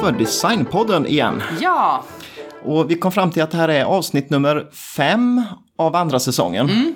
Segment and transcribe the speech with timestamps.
[0.00, 1.42] för Designpodden igen.
[1.60, 2.04] Ja,
[2.64, 5.42] Och vi kom fram till att det här är avsnitt nummer fem
[5.78, 6.94] av andra säsongen.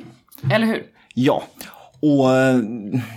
[0.52, 0.82] eller hur?
[1.14, 1.42] Ja,
[2.00, 2.58] och eh,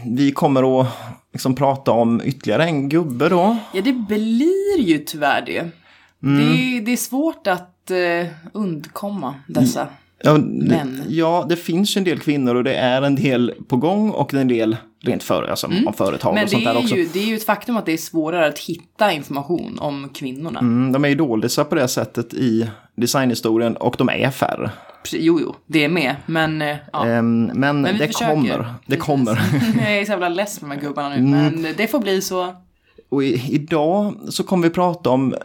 [0.06, 0.88] vi kommer att
[1.34, 3.58] liksom prata om ytterligare en gubbe då.
[3.74, 5.60] Ja, det blir ju tyvärr det.
[5.60, 5.72] Mm.
[6.38, 9.88] Det, är, det är svårt att eh, undkomma dessa.
[10.24, 11.04] Ja, det, Men.
[11.10, 14.48] ja, det finns en del kvinnor och det är en del på gång och en
[14.48, 16.96] del rent för, alltså, av företag Men och sånt där är, också.
[16.96, 20.60] ju, det är ju ett faktum att det är svårare att hitta information om kvinnorna.
[20.60, 24.72] Mm, de är ju doldisar på det sättet i designhistorien och de är färre.
[25.12, 26.16] Jo, jo, det är med.
[26.26, 27.06] Men, eh, ja.
[27.08, 28.34] Ehm, men Men det försöker.
[28.34, 28.74] kommer.
[28.86, 29.40] Det kommer.
[29.82, 31.62] Jag är så jävla less med de här gubbarna nu, Mm.
[31.62, 32.56] men det får bli så.
[33.10, 35.36] Och i, idag så kommer vi prata om,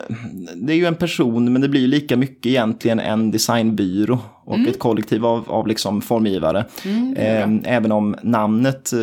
[0.55, 4.55] det är ju en person men det blir ju lika mycket egentligen en designbyrå och
[4.55, 4.67] Mm.
[4.69, 6.65] ett kollektiv av, av liksom formgivare.
[7.17, 8.99] Ehm, även om namnet eh,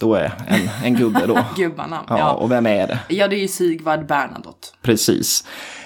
[0.00, 1.38] då är en, en gubbe då.
[1.56, 2.00] Gubbarna.
[2.08, 2.32] Ja, Ja.
[2.32, 2.98] och vem är det?
[3.08, 4.68] ja, det är ju Sigvard Bernadotte.
[4.82, 5.44] Precis.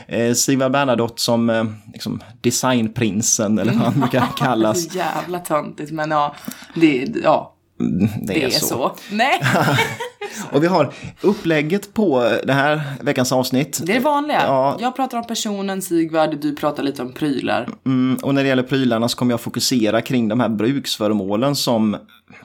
[0.08, 4.84] Eh, Sigvard Bernadotte som eh, liksom designprinsen eller vad han brukar kallas.
[4.92, 6.34] Så jävla töntigt, men ja,
[6.74, 8.92] det, ja, Det, det är så.
[9.12, 9.40] Nej,
[10.52, 13.80] Och vi har upplägget på det här veckans avsnitt.
[13.82, 14.42] det är det vanliga.
[14.46, 14.76] Ja.
[14.80, 17.68] Jag pratar om personen Sigvard, du pratar lite om prylar.
[17.86, 21.96] Mm, och när det gäller prylarna så kommer jag fokusera kring de här bruksföremålen som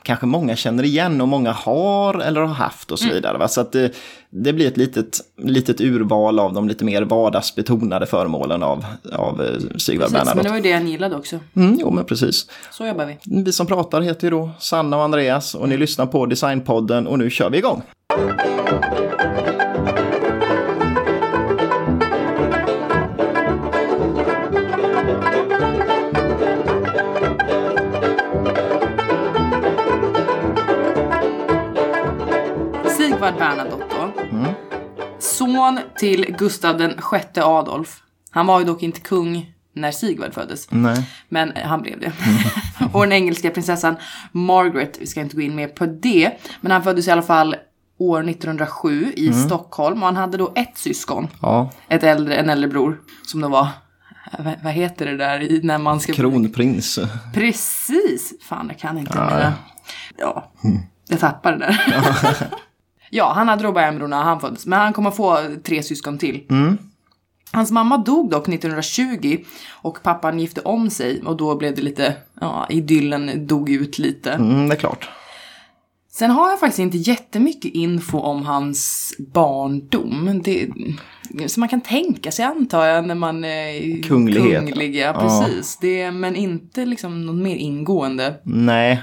[0.03, 3.16] kanske många känner igen och många har eller har haft och så Mm.
[3.16, 3.38] vidare.
[3.38, 3.48] Va?
[3.48, 3.92] Så att det,
[4.30, 9.48] det blir ett litet, litet urval av de lite mer vardagsbetonade föremålen av, av eh,
[9.78, 10.50] Sigvard Precis, men det Bernadotte.
[10.50, 11.39] var ju det han gillade också.
[11.56, 12.48] Mm, jo, men precis.
[12.72, 13.17] Så jobbar vi.
[13.44, 17.20] Vi som pratar heter ju då Sanna och Andreas och ni lyssnar på Designpodden och
[17.20, 17.81] nu kör vi igång.
[33.23, 34.54] Sigvard Bernadotte då.
[35.20, 38.02] Son till Gustav den sjätte Adolf.
[38.32, 40.72] Han var ju dock inte kung när Sigvard föddes.
[40.72, 41.10] Nej.
[41.30, 42.12] Men han blev det.
[42.94, 43.95] och den engelska prinsessan
[44.32, 46.32] Margaret, vi ska inte gå in mer på det.
[46.62, 47.56] Men han föddes i alla fall
[47.98, 51.28] år 1907 i Stockholm och han hade då ett syskon.
[51.42, 53.02] Ja, Ett äldre, en äldre bror.
[53.26, 53.67] Som då var,
[54.64, 56.14] vad, heter det där när man ska...
[56.14, 57.00] kronprins.
[57.33, 58.33] Precis!
[58.42, 59.54] Fan, jag kan inte mina...
[60.17, 60.52] Ja,
[61.08, 61.83] jag tappade det där.
[61.92, 62.48] ja,
[63.22, 64.66] han hade då bror när han föddes.
[64.66, 66.44] Men han kommer få tre syskon till.
[67.52, 69.38] Hans mamma dog dock 1920
[69.72, 74.32] och pappan gifte om sig och då blev det lite, ja, idyllen dog ut lite.
[74.32, 75.10] Mm, det är klart.
[76.12, 80.42] Sen har jag faktiskt inte jättemycket info om hans barndom.
[80.44, 80.70] Det,
[81.50, 84.60] som man kan tänka sig antar jag när man är Kunglighet.
[84.60, 84.95] kunglig.
[84.95, 85.78] Ja, precis.
[85.82, 88.34] Det, men inte liksom något mer ingående.
[88.44, 89.02] Nej,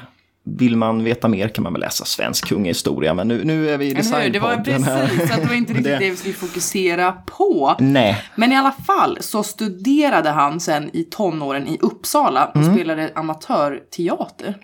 [0.57, 3.15] vill man veta mer kan man väl läsa svensk kungahistoria.
[3.15, 4.31] Men nu, nu är vi i hur?
[4.31, 7.77] Det var designpodden precis, att det var inte riktigt Det- det vi skulle fokusera på.
[7.79, 12.75] Nej, Men i alla fall så studerade han sen i tonåren i Uppsala och Mm.
[12.75, 14.55] spelade amatörteater.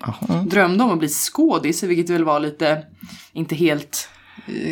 [0.47, 2.83] Drömde om att bli skådis, vilket väl var lite,
[3.33, 4.09] inte helt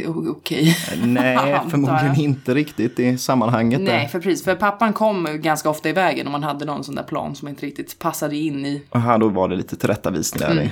[0.04, 0.76] eh, okej.
[1.04, 3.80] nej Antar förmodligen inte riktigt i sammanhanget.
[3.80, 4.44] Nej, för precis.
[4.44, 7.48] För pappan kom ganska ofta i vägen om man hade någon sån där plan som
[7.48, 10.50] inte riktigt passade in i Aha, då var det lite tillrättavisning där.
[10.50, 10.64] Mm.
[10.64, 10.70] i.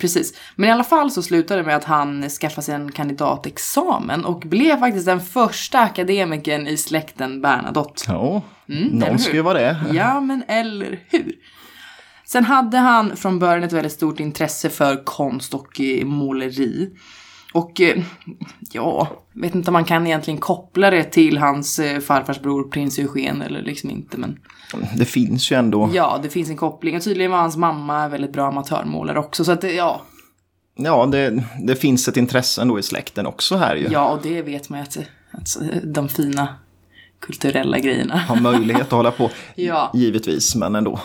[0.00, 0.34] Precis.
[0.56, 4.40] Men i alla fall så slutade det med att han skaffade sig en kandidatexamen och
[4.40, 8.04] blev faktiskt den första akademikern i släkten Bernadotte.
[8.08, 9.76] Ja, Mm, någon ska ju vara det.
[9.92, 11.32] Ja, men eller hur?
[12.24, 16.90] Sen hade han från början ett väldigt stort intresse för konst och eh, måleri.
[17.56, 18.02] Och eh,
[18.72, 22.98] ja, vet inte om man kan egentligen koppla det till hans eh, farfars bror prins
[22.98, 24.16] Eugen eller liksom inte.
[24.18, 24.38] Men
[24.96, 25.90] Det finns ju ändå.
[25.94, 26.96] ja, det finns en koppling.
[26.96, 29.44] Och tydligen var hans mamma väldigt bra amatörmålare också.
[29.44, 30.00] Så att det- ja,
[30.78, 33.88] Ja, det, det finns ett intresse ändå i släkten också här ju.
[33.90, 34.98] ja, och det vet man ju att,
[35.30, 36.48] att de fina
[37.20, 38.16] kulturella grejerna.
[38.18, 39.30] Har möjlighet att hålla på.
[39.54, 39.90] Ja.
[39.94, 41.00] Givetvis, men ändå.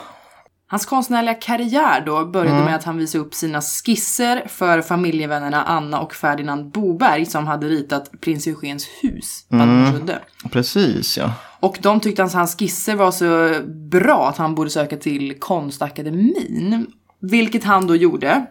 [0.72, 6.00] Hans konstnärliga karriär då började med att han visade upp sina skisser för familjevännerna Anna
[6.00, 10.20] och Ferdinand Boberg som hade ritat prins Eugens hus, Valdemarsudde.
[10.52, 11.34] Precis, ja.
[11.60, 16.88] Och de tyckte att hans skisser var så bra att han borde söka till konstakademin.
[17.20, 18.46] Vilket han då gjorde.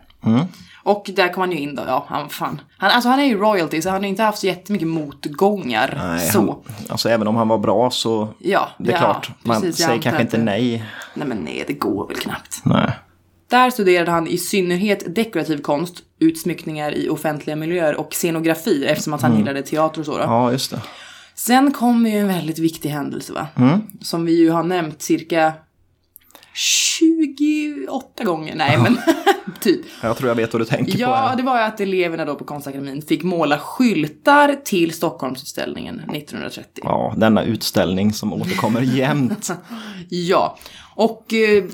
[0.83, 2.61] Och där kom han ju in då, ja han fan.
[2.77, 6.01] Han, alltså han är ju royalty så han har inte haft så jättemycket motgångar.
[6.05, 6.39] Nej, så.
[6.39, 9.87] Han, alltså även om han var bra så Ja, det är ja, klart, man precis,
[9.87, 10.85] säger kanske inte nej.
[11.15, 12.61] Nej men nej, det går väl knappt.
[12.65, 12.91] Nej.
[13.49, 19.23] Där studerade han i synnerhet dekorativ konst, utsmyckningar i offentliga miljöer och scenografi eftersom att
[19.23, 20.19] han gillade teater och så.
[20.19, 20.25] Då.
[20.25, 20.81] Ja, just det.
[21.35, 23.47] Sen kommer ju en väldigt viktig händelse va?
[24.01, 25.53] Som vi ju har nämnt cirka
[26.53, 28.55] 28 gånger.
[28.55, 28.99] Nej men
[29.65, 29.81] typ.
[30.03, 30.99] Jag tror jag vet vad du tänker på.
[30.99, 36.65] Ja, det var ju att eleverna då på Konstakademin fick måla skyltar till Stockholmsutställningen 1930.
[36.85, 39.51] Ja, denna utställning som återkommer jämt.
[40.09, 40.59] Ja,
[40.95, 41.65] och eh,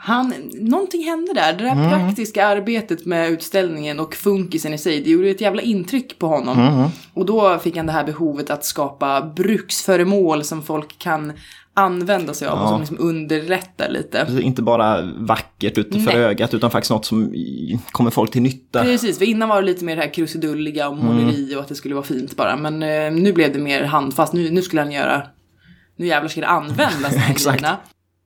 [0.00, 1.52] han, någonting hände där.
[1.52, 1.90] Det där Mm.
[1.90, 6.58] praktiska arbetet med utställningen och funkisen i sig, det gjorde ett jävla intryck på honom.
[6.58, 6.88] Mm.
[7.14, 11.32] Och då fick han det här behovet att skapa bruksföremål som folk kan
[11.78, 14.20] använda sig av och som liksom underlättar lite.
[14.20, 16.22] Alltså, Inte bara vackert utanför Nej.
[16.22, 17.34] ögat utan faktiskt något som
[17.92, 18.82] kommer folk till nytta.
[18.82, 21.56] Precis, för innan var det lite mer det här krusidulliga och måleri Mm.
[21.58, 22.56] och att det skulle vara fint bara.
[22.56, 24.32] Men eh, nu blev det mer handfast.
[24.32, 25.22] Nu, nu skulle han göra...
[25.96, 27.60] Nu jävlar ska det användas de här Exakt.
[27.60, 27.76] grejerna.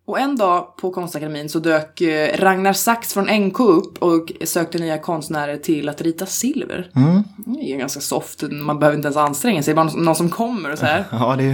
[0.05, 4.79] Och en dag på Konstakademin så dök eh, Ragnar Sachs från NK upp och sökte
[4.79, 6.91] nya konstnärer till att rita silver.
[6.97, 7.23] Mm.
[7.37, 9.75] Det är ganska soft, man behöver inte ens anstränga sig.
[9.75, 11.05] Bara någon, som kommer och så här.
[11.13, 11.49] Ja, det är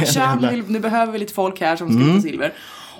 [0.00, 0.06] ju...
[0.06, 2.08] Tja, nu nu behöver vi lite folk här som ska Mm.
[2.16, 2.52] rita silver.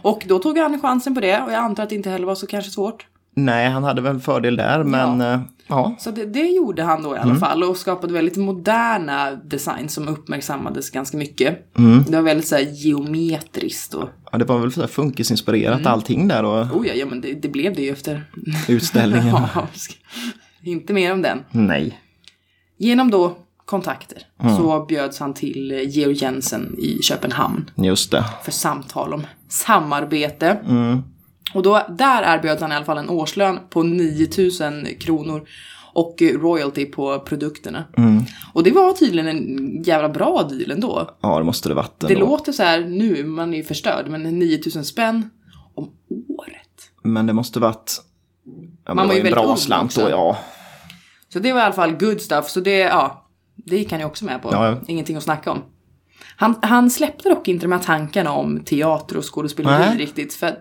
[0.02, 2.34] Och då tog han chansen på det och jag antar att det inte heller var
[2.34, 3.06] så kanske svårt.
[3.34, 5.40] Nej, han hade väl fördel där, men ja.
[5.70, 5.96] Ja.
[5.98, 7.40] Så det, det gjorde han då i alla Mm.
[7.40, 11.78] fall och skapade väldigt moderna design som uppmärksammades ganska mycket.
[11.78, 12.02] Mm.
[12.08, 15.92] Det var väldigt så här geometriskt och ja det var väl så här funkisinspirerat Mm.
[15.92, 18.24] allting där och oh ja, ja men det, det blev det ju efter.
[18.68, 19.26] utställningen.
[19.54, 19.68] ja,
[20.62, 21.38] inte mer om den.
[21.50, 21.98] Nej.
[22.78, 24.56] Genom då kontakter Mm.
[24.56, 28.24] så bjöds han till Georg Jensen i Köpenhamn Just det.
[28.44, 30.58] för samtal om samarbete.
[30.68, 31.02] Mm.
[31.54, 35.48] Och då, där erbjöd han i alla fall en årslön på 9000 kronor
[35.92, 37.84] och royalty på produkterna.
[37.96, 38.22] Mm.
[38.52, 41.10] Och det var tydligen en jävla bra deal ändå.
[41.20, 42.26] Ja, det måste det varit Det ändå.
[42.26, 45.30] låter så här nu, man är ju förstörd, men 9000 spänn
[45.74, 45.90] om
[46.38, 46.90] året.
[47.02, 48.00] Men det måste varit...
[48.86, 50.38] Ja, Man det var ju en bra slant då, ja.
[51.32, 54.06] Så det var i alla fall good stuff, så det, ja, det gick han ju
[54.06, 54.48] också med på.
[54.52, 54.76] Ja, ja.
[54.86, 55.62] Ingenting att snacka om.
[56.36, 60.58] Han, han släppte dock inte de här tankarna om teater och skådespeleri riktigt, för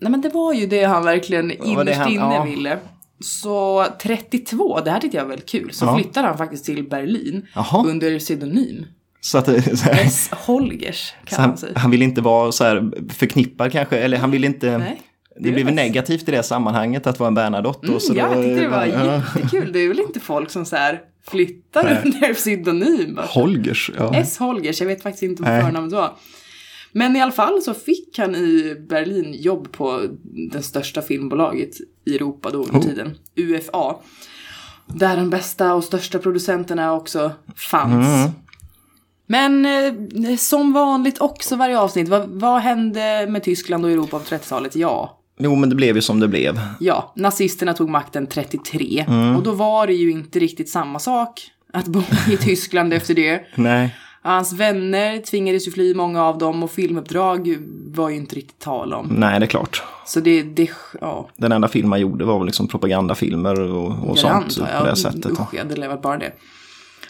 [0.00, 2.44] nej men det var ju det han verkligen det innerst han- inne ja.
[2.44, 2.78] ville.
[3.20, 5.96] Så 32, det här tyckte jag var väldigt kul, så Ja.
[5.96, 7.84] flyttade han faktiskt till Berlin Jaha.
[7.86, 8.86] under pseudonym.
[9.20, 10.30] Så att det, så här, S.
[10.32, 11.72] Holgers kan man han, säga.
[11.78, 14.78] han vill inte vara så här förknippad kanske, eller han vill inte...
[14.78, 15.00] Nej.
[15.40, 17.86] Det blev var- negativt i det sammanhanget att vara en Bernadotte.
[17.86, 19.22] då, så Mm, ja, då- jag tyckte det var ja.
[19.34, 19.72] jättekul.
[19.72, 23.18] Det är väl inte folk som så här flyttar under pseudonym.
[23.28, 24.14] Holgers, ja.
[24.14, 24.38] S.
[24.38, 25.62] Holgers, jag vet faktiskt inte vad Nej.
[25.64, 26.12] förnamnet var.
[26.96, 30.02] Men i alla fall så fick han i Berlin jobb på
[30.52, 31.70] det största filmbolaget
[32.04, 32.82] i Europa då under Oh.
[32.82, 33.96] tiden, UFA.
[34.86, 38.06] Där de bästa och största producenterna också fanns.
[38.06, 38.30] Mm.
[39.26, 39.66] Men
[40.26, 44.76] eh, som vanligt också varje avsnitt, vad, vad hände med Tyskland och Europa på 30-talet?
[44.76, 46.60] Ja, Jo, men det blev ju som det blev.
[46.80, 49.04] Ja, nazisterna tog makten 33.
[49.08, 49.36] Mm.
[49.36, 53.40] Och då var det ju inte riktigt samma sak att bo i Tyskland efter det.
[53.54, 53.94] Nej.
[54.26, 57.56] Hans vänner tvingades ju fly, många av dem, och filmuppdrag
[57.94, 59.06] var ju inte riktigt tal om.
[59.06, 59.82] Nej, det är klart.
[60.06, 60.70] Så det, det
[61.00, 64.84] ja, Den enda film man gjorde var väl liksom propagandafilmer och, och det sånt på
[64.84, 65.26] det sättet.
[65.26, 66.32] Usch, jag hade levat bara det.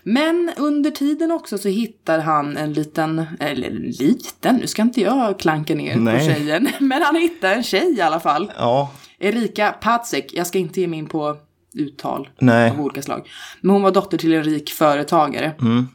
[0.03, 5.39] Men under tiden också så hittar han en liten, eller liten, nu ska inte jag
[5.39, 6.19] klanka ner Nej.
[6.19, 8.53] på tjejen, men han hittar en tjej i alla fall.
[8.59, 11.37] Ja, Erika Patzek, jag ska inte ge mig in på
[11.75, 12.71] uttal nej.
[12.71, 13.29] av olika slag.
[13.61, 15.53] Men hon var dotter till en rik företagare.
[15.61, 15.89] Mm.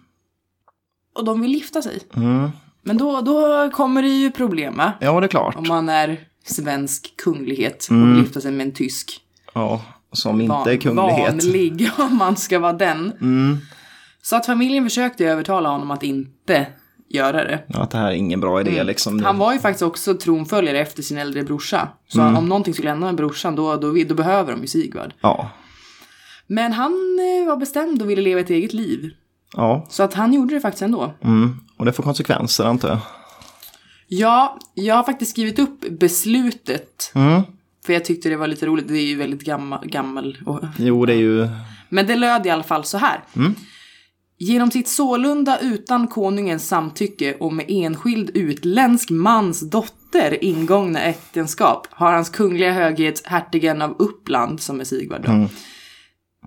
[1.15, 2.00] Och de vill gifta sig.
[2.15, 2.50] Mm.
[2.84, 4.94] Men då, då kommer det ju problem va?
[5.00, 5.56] Ja, det är klart.
[5.56, 8.13] Om man är svensk kunglighet och Mm.
[8.13, 9.22] vill gifta sig med en tysk.
[9.53, 11.44] Ja, som inte är kunglighet.
[11.44, 13.12] Vanlig om man ska vara den.
[13.22, 13.58] Mm.
[14.22, 16.68] Så att familjen försökte övertala honom att inte
[17.10, 17.63] göra det.
[17.68, 19.13] Ja, att det här är ingen bra idé liksom.
[19.13, 19.25] Mm.
[19.25, 21.88] Han var ju faktiskt också tronföljare efter sin äldre brorsa.
[22.08, 22.38] Så Mm.
[22.38, 25.13] om någonting skulle hända med brorsan då, då, då behöver de ju Sigvard.
[25.22, 25.50] Ja.
[26.48, 29.12] Men han eh, var bestämd och ville leva ett eget liv.
[29.58, 29.86] Ja.
[29.89, 31.13] Så att han gjorde det faktiskt ändå.
[31.24, 31.60] Mm.
[31.77, 33.00] Och det får konsekvenser antar jag.
[34.08, 37.12] Ja, jag har faktiskt skrivit upp beslutet.
[37.15, 37.41] Mm.
[37.86, 38.88] För jag tyckte det var lite roligt.
[38.88, 39.88] Det är ju väldigt gammal.
[39.88, 40.60] gammal och...
[40.77, 41.48] Jo, det är ju...
[41.89, 43.20] Men det löd i alla fall så här.
[44.38, 52.13] Genom sitt sålunda utan konungens samtycke och med enskild utländsk mans dotter ingångna äktenskap har
[52.13, 55.48] hans kungliga höghet hertigen av Uppland, som är Sigvard då,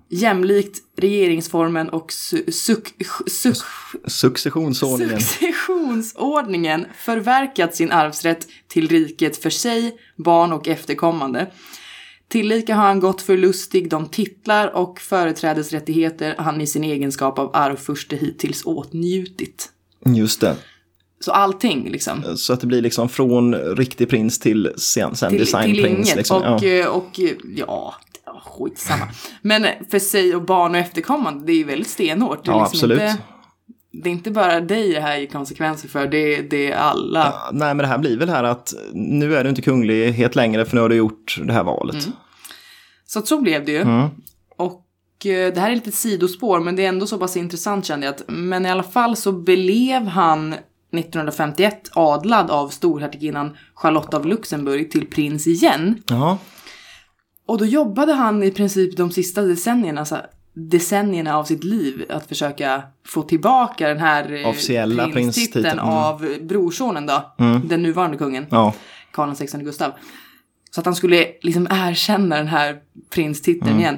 [0.09, 2.93] jämlikt regeringsformen och su- suk-
[3.27, 3.63] suk-
[4.07, 5.19] Successionsordningen.
[5.21, 11.47] successionsordningen förverkat sin arvsrätt till riket för sig, barn och efterkommande.
[12.27, 18.15] Tillika har han gått förlustig de titlar och företrädesrättigheter han i sin egenskap av arvfurste
[18.15, 19.69] hittills åtnjutit.
[20.05, 20.55] Just det.
[21.19, 22.23] Så allting liksom.
[22.37, 25.97] Så att det blir liksom från riktig prins till sen, sen Till, till designprins.
[26.07, 26.15] inget.
[26.15, 26.37] Liksom.
[26.43, 26.67] Och, ja.
[26.69, 27.95] eh, och eh, ja,
[28.45, 29.07] skitsamma.
[29.41, 32.45] Men för sig och barn och efterkommande, det är ju väldigt stenhårt.
[32.45, 33.01] Det är ja, liksom absolut.
[33.01, 33.17] Inte,
[33.91, 37.19] det är inte bara dig det här ger konsekvenser för, det, det är alla.
[37.19, 40.65] Ja, Nej, men det här blir väl här att nu är du inte kunglighet längre
[40.65, 42.05] för nu har du gjort det här valet.
[42.05, 42.15] Mm.
[43.05, 43.81] Så att så blev det ju.
[44.57, 48.05] Och eh, det här är lite sidospår, men det är ändå så pass intressant kände
[48.05, 48.15] jag.
[48.15, 54.91] Att, men i alla fall så blev han 1951 adlad av storhertiginnan Charlotte av Luxemburg
[54.91, 56.03] till prins igen.
[56.07, 56.37] Jaha.
[57.47, 60.21] Och då jobbade han i princip de sista decennierna, alltså
[60.53, 65.85] decennierna av sitt liv att försöka få tillbaka den här eh, Officiella prinstiteln mm.
[65.85, 67.33] av brorsonen då,
[67.63, 68.73] den nuvarande kungen, Ja.
[69.11, 69.91] Karl XVI Gustav.
[70.71, 72.77] Så att han skulle liksom erkänna den här
[73.09, 73.79] prinstiteln Mm.
[73.79, 73.97] igen.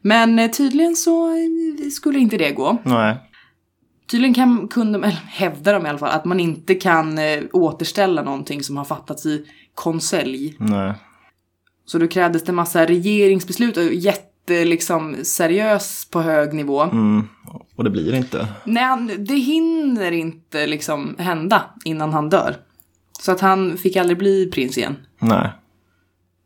[0.00, 2.78] Men eh, tydligen så eh, skulle inte det gå.
[2.82, 3.16] Nej.
[4.10, 7.18] Tydligen kan, kunde, eller hävdar de i alla fall, att man inte kan
[7.52, 10.56] återställa någonting som har fattats i konselj.
[10.58, 10.94] Nej.
[11.88, 16.82] Så då krävdes det massa regeringsbeslut och jätte, liksom, seriös på hög nivå.
[16.82, 17.28] Mm.
[17.76, 18.48] Och det blir inte.
[18.64, 22.56] Nej, det hinner inte liksom hända innan han dör.
[23.20, 24.96] Så att han fick aldrig bli prins igen.
[25.18, 25.48] Nej.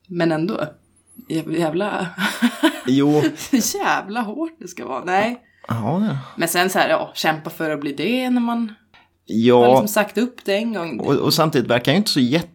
[0.06, 0.60] Men ändå.
[1.28, 2.06] Jävla,
[2.86, 3.22] Jo.
[3.74, 5.04] jävla hårt det ska vara.
[5.04, 5.42] Nej.
[5.68, 6.04] Ja.
[6.08, 6.18] ja.
[6.36, 8.74] Men sen så här, ja, kämpa för att bli det när man har
[9.26, 9.68] Ja.
[9.70, 11.00] liksom sagt upp det en gång.
[11.00, 12.51] Och, och samtidigt verkar han ju inte så jätte...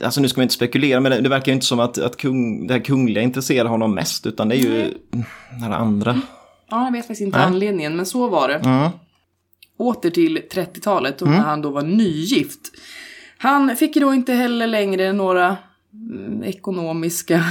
[0.00, 2.66] Alltså nu ska man inte spekulera, men det, det verkar inte som att, att kung,
[2.66, 4.94] det här kungliga intresserar honom mest, utan det är ju
[5.50, 6.20] det här andra.
[6.70, 7.46] Ja, jag vet faktiskt inte Nej.
[7.46, 8.54] anledningen, men så var det.
[8.54, 8.90] Mm.
[9.78, 12.60] Åter till 30-talet och när han då var nygift.
[13.38, 15.56] Han fick ju då inte heller längre några
[15.92, 17.44] mm, ekonomiska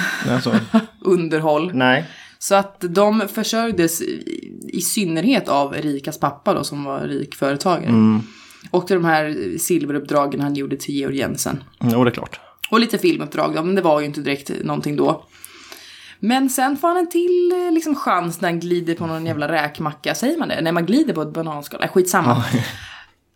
[1.02, 1.72] underhåll.
[1.74, 2.06] nej.
[2.40, 7.90] Så att de försörjdes i, i synnerhet av Rikas pappa då som var rik företagare.
[7.90, 8.22] Mm.
[8.72, 11.64] Och de här silveruppdragen han gjorde till Georg Jensen.
[11.80, 12.40] Jo, det är klart.
[12.72, 15.26] Och lite filmuppdrag då, men det var ju inte direkt någonting då.
[16.20, 19.48] Men sen får han en till eh, liksom, chans när han glider på någon jävla
[19.52, 20.16] räkmacka.
[20.16, 20.62] Säger man det?
[20.62, 21.80] När man glider på ett bananskal?
[21.80, 22.44] Nej, skitsamma.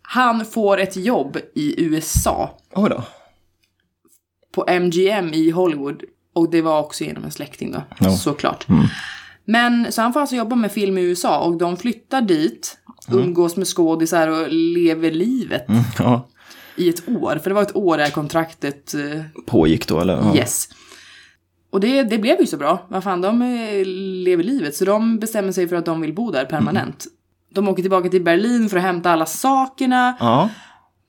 [0.02, 2.58] Han får ett jobb i USA.
[2.74, 3.02] Oj då.
[4.54, 6.02] På MGM i Hollywood.
[6.34, 7.82] Och det var också genom en släkting då.
[7.98, 8.10] Ja.
[8.10, 8.66] Såklart.
[9.44, 12.78] Men så han får alltså jobba med film i USA och de flyttar dit.
[13.10, 16.28] Umgås med skådisar och lever livet Mm, ja.
[16.76, 17.40] i ett år.
[17.42, 20.14] För det var ett år det här kontraktet eh, Pågick då, eller?
[20.16, 20.36] Ja.
[20.36, 20.68] Yes.
[21.70, 22.86] Och det, det blev ju så bra.
[22.88, 23.84] Vad fan, de eh,
[24.24, 24.76] lever livet.
[24.76, 27.06] Så de bestämmer sig för att de vill bo där permanent.
[27.54, 30.16] De åker tillbaka till Berlin för att hämta alla sakerna.
[30.20, 30.48] Ja.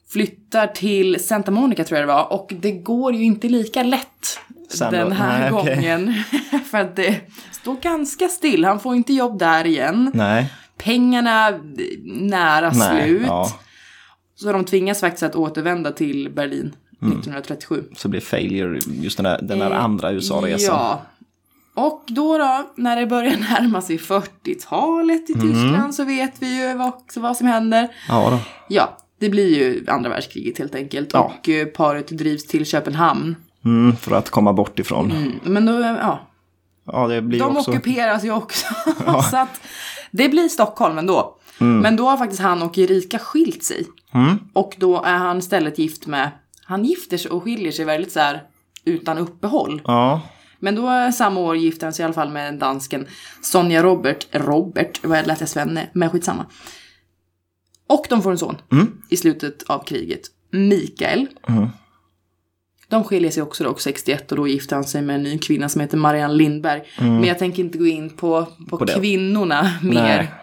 [0.09, 2.33] Flyttar till Santa Monica tror jag det var.
[2.33, 6.13] Och det går ju inte lika lätt Sen den här Nej, gången.
[6.71, 7.21] för att det
[7.51, 8.65] står ganska still.
[8.65, 10.11] Han får inte jobb där igen.
[10.13, 10.53] Nej.
[10.83, 11.59] Pengarna
[12.05, 13.07] nära Nej.
[13.09, 13.23] slut.
[13.27, 13.51] Ja.
[14.35, 17.17] Så de tvingas faktiskt att återvända till Berlin Mm.
[17.19, 17.83] 1937.
[17.97, 20.75] Så blir failure just den där, den där Eh, andra USA-resan.
[20.75, 21.01] Ja.
[21.75, 25.47] Och då då, när det börjar närma sig 40-talet i Mm.
[25.47, 27.87] Tyskland så vet vi ju också vad som händer.
[28.09, 28.39] Ja då.
[28.69, 31.09] Ja, det blir ju andra världskriget helt enkelt.
[31.13, 31.19] Ja.
[31.39, 33.35] Och eh, paret drivs till Köpenhamn.
[33.65, 35.11] Mm, för att komma bort ifrån.
[35.11, 36.19] Mm, men då, ja,
[36.85, 37.71] Ja, det blir de också...
[37.71, 38.67] ockuperas ju också.
[39.31, 39.61] så att
[40.11, 41.37] det blir Stockholm ändå.
[41.57, 43.87] Men då har faktiskt han och Erika skilt sig.
[44.13, 44.39] Mm.
[44.53, 46.31] Och då är han istället gift med,
[46.63, 48.43] han gifter sig och skiljer sig väldigt så här
[48.85, 49.81] utan uppehåll.
[49.85, 50.21] Ja.
[50.59, 53.07] Men då samma år gifte han sig i alla fall med dansken
[53.41, 56.45] Sonja Robert, Robert, vad lät jag svenne, men skitsamma.
[57.89, 58.57] Och de får en son
[59.09, 60.21] i slutet av kriget,
[60.51, 61.27] Mikael.
[62.93, 65.69] De skiljer sig också då 61 och då gifte han sig med en ny kvinna
[65.69, 66.83] som heter Marianne Lindberg.
[66.97, 69.93] Men jag tänker inte gå in på, på, På kvinnorna mer.
[69.93, 70.33] Nej.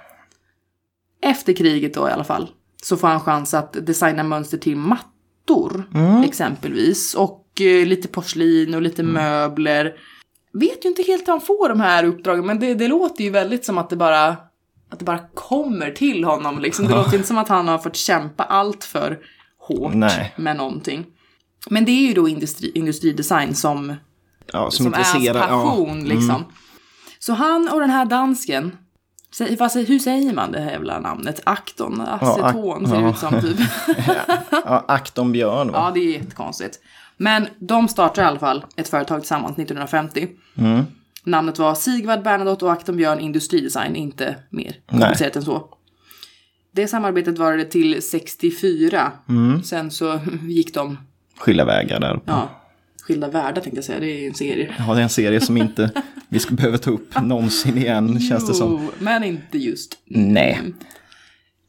[1.22, 2.50] Efter kriget då i alla fall.
[2.82, 5.84] Så får han chans att designa mönster till mattor
[6.24, 7.14] exempelvis.
[7.14, 9.94] Och eh, lite porslin och lite möbler.
[10.52, 13.30] Vet ju inte helt hur han får de här uppdragen men det, det låter ju
[13.30, 14.28] väldigt som att det bara
[14.90, 16.86] att det bara kommer till honom liksom.
[16.86, 19.18] Det låter inte som att han har fått kämpa allt för
[19.58, 20.34] hårt Nej.
[20.36, 21.06] med någonting.
[21.70, 23.94] Men det är ju då industri, industridesign som
[24.52, 25.92] ja som, som är hans passion Ja.
[25.92, 26.06] Mm.
[26.06, 26.44] liksom.
[27.18, 28.76] Så han och den här dansken,
[29.58, 31.40] vad hur säger man det här jävla namnet?
[31.44, 33.10] Akton, aceton ser det ja.
[33.10, 33.58] ut som typ.
[34.50, 35.72] Ja, Akton Björn.
[35.72, 35.78] va?
[35.78, 36.78] ja, det är jättekonstigt.
[37.16, 40.28] Men de startar i alla fall ett företag tillsammans 1950.
[40.54, 40.84] Mm.
[41.24, 45.64] Namnet var Sigvard Bernadotte och Akton Björn Industridesign, inte mer komplicerat än så.
[46.72, 49.12] Det samarbetet varade till 64.
[49.28, 49.62] Mm.
[49.62, 50.98] Sen så gick de,
[51.40, 52.20] Skilda vägar där.
[52.26, 52.48] ja,
[53.02, 54.74] skilda världar tänkte jag säga, det är en serie.
[54.78, 55.90] Ja, det är en serie som inte
[56.28, 58.70] vi ska behöva ta upp någonsin igen, känns det som.
[58.82, 60.60] Jo, men inte just Nej.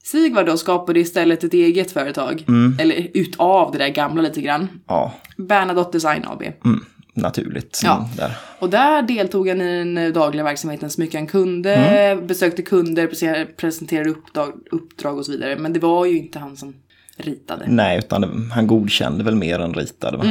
[0.03, 2.45] Sigvard då skapade istället ett eget företag.
[2.47, 2.77] Mm.
[2.79, 4.67] Eller utav det där gamla lite grann.
[4.87, 6.41] Ja, Bernadotte Design AB.
[6.65, 7.81] mm, naturligt.
[7.83, 7.97] Ja.
[7.97, 8.31] Mm, Där.
[8.59, 11.75] Och där deltog han i den dagliga verksamheten så mycket han kunde.
[11.75, 12.27] Mm.
[12.27, 15.55] Besökte kunder, prese- presenterade uppdrag, uppdrag och så vidare.
[15.55, 16.73] Men det var ju inte han som
[17.17, 17.65] ritade.
[17.67, 20.17] Nej, utan han godkände väl mer än ritade.
[20.17, 20.23] Va?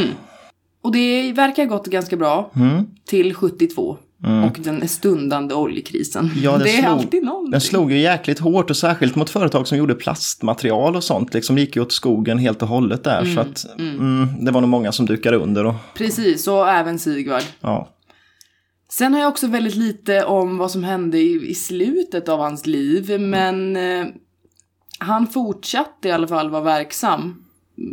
[0.82, 2.50] Och det verkar ha gått ganska bra.
[2.56, 2.86] Mm.
[3.06, 3.98] Till 72.
[4.50, 6.30] och den stundande oljekrisen.
[6.42, 7.50] Ja, det är slog- alltid någonting.
[7.50, 11.34] Den slog ju jäkligt hårt och särskilt mot företag som gjorde plastmaterial och sånt.
[11.34, 13.24] Liksom gick ju åt skogen helt och hållet där.
[13.24, 15.66] Så att mm, det var nog många som dukade under.
[15.66, 17.42] Och, Precis, och även Sigvard.
[17.60, 17.88] ja.
[18.92, 22.66] Sen har jag också väldigt lite om vad som hände i, i slutet av hans
[22.66, 24.06] liv, men eh,
[25.00, 27.44] han fortsatte i alla fall vara verksam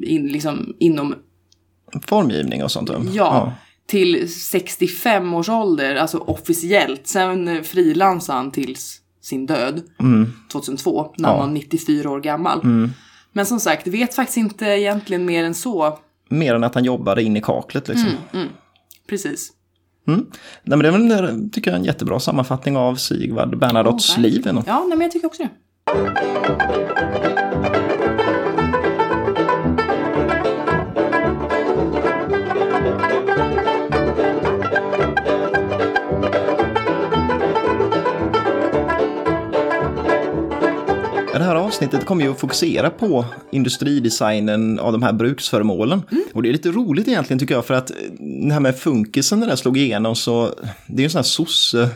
[0.04, 1.16] in, liksom, inom,
[2.06, 2.90] Formgivning och sånt.
[3.14, 3.54] ja,
[3.86, 7.08] till 65 års ålder, alltså officiellt.
[7.08, 9.82] Sen eh, frilansade han tills sin död,
[10.52, 11.42] 2002, när han Ja.
[11.46, 12.62] var 94 år gammal.
[13.32, 16.00] Men som sagt, vet faktiskt inte egentligen mer än så.
[16.30, 18.10] Mer än att han jobbade in i kaklet liksom.
[19.10, 19.52] Precis.
[20.08, 20.26] Mm.
[20.64, 24.42] Nej, men det är väl, tycker jag, en jättebra sammanfattning av Sigvard Bernadottes Ja, liv.
[24.46, 25.50] Ja, nej, men jag tycker också det.
[25.88, 25.94] Det
[41.44, 46.02] här avsnittet kommer ju att fokusera på industridesignen av de här bruksföremålen.
[46.34, 49.48] Och det är lite roligt egentligen tycker jag för att det här med funkisen när
[49.48, 50.54] det slog igenom så
[50.88, 51.90] det är ju en sån här sosse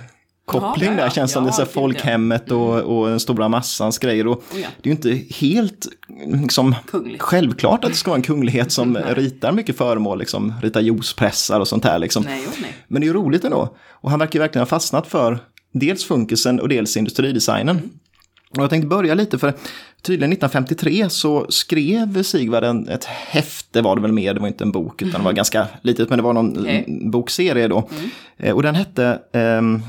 [0.51, 3.99] koppling Ja, där känns som Ja, det är så folkhemmet och, och den stora massans
[3.99, 4.27] grejer.
[4.27, 4.67] Och Oh, ja.
[4.81, 5.87] Det är ju inte helt
[6.41, 6.75] liksom,
[7.19, 11.67] självklart att det ska vara en kunglighet som ritar mycket föremål, liksom, ritar juicepressar och
[11.67, 11.99] sånt här.
[11.99, 12.23] Liksom.
[12.23, 12.73] Nej, och nej.
[12.87, 13.77] Men det är ju roligt ändå.
[13.89, 15.39] Och han verkar verkligen ha fastnat för
[15.73, 17.89] dels funkisen och dels industridesignen.
[18.49, 19.53] Och jag tänkte börja lite för
[20.01, 24.63] tydligen 1953 så skrev Sigvard en, ett häfte var det väl mer, det var inte
[24.63, 27.89] en bok utan det var ganska litet men det var någon mm, bokserie då.
[28.37, 29.81] Eh, Och den hette ehm,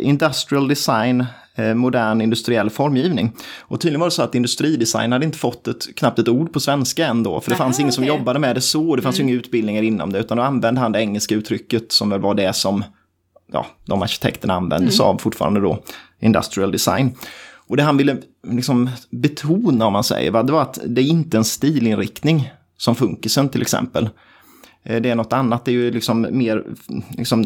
[0.00, 3.32] Industrial Design eh, modern industriell formgivning.
[3.60, 6.60] Och tydligen var det så att industridesign hade inte fått ett, knappt ett ord på
[6.60, 8.16] svenska ändå, för det fanns Aha, ingen som okej.
[8.16, 10.92] jobbade med det så, det fanns ju inga utbildningar inom det, utan då använde han
[10.92, 12.84] det engelska uttrycket som väl var det som
[13.52, 15.82] ja, de arkitekterna använde sig av fortfarande då,
[16.20, 17.10] industrial design.
[17.72, 18.16] Och det han ville
[18.48, 22.94] liksom betona, om man säger, va, det var att det är inte en stilinriktning som
[22.94, 24.08] funkisen till exempel.
[24.82, 26.64] Eh, Det är något annat, det är ju liksom mer,
[27.18, 27.40] liksom,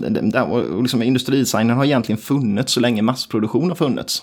[0.50, 4.22] och liksom industridesignen har egentligen funnits så länge massproduktion har funnits.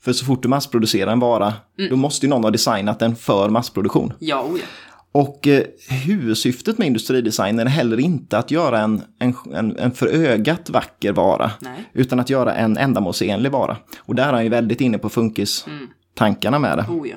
[0.00, 1.52] För så fort du massproducerar en vara,
[1.90, 4.12] då måste ju någon ha designat den för massproduktion.
[4.18, 4.66] Ja, oh ja.
[5.12, 10.06] Och eh, huvudsyftet med industridesignen är heller inte att göra en, en, en, en för
[10.06, 11.90] ögat vacker vara, Nej.
[11.92, 13.76] utan att göra en ändamålsenlig vara.
[13.98, 16.86] Och där är han ju väldigt inne på funkis-tankarna med det.
[16.88, 17.16] Oh ja.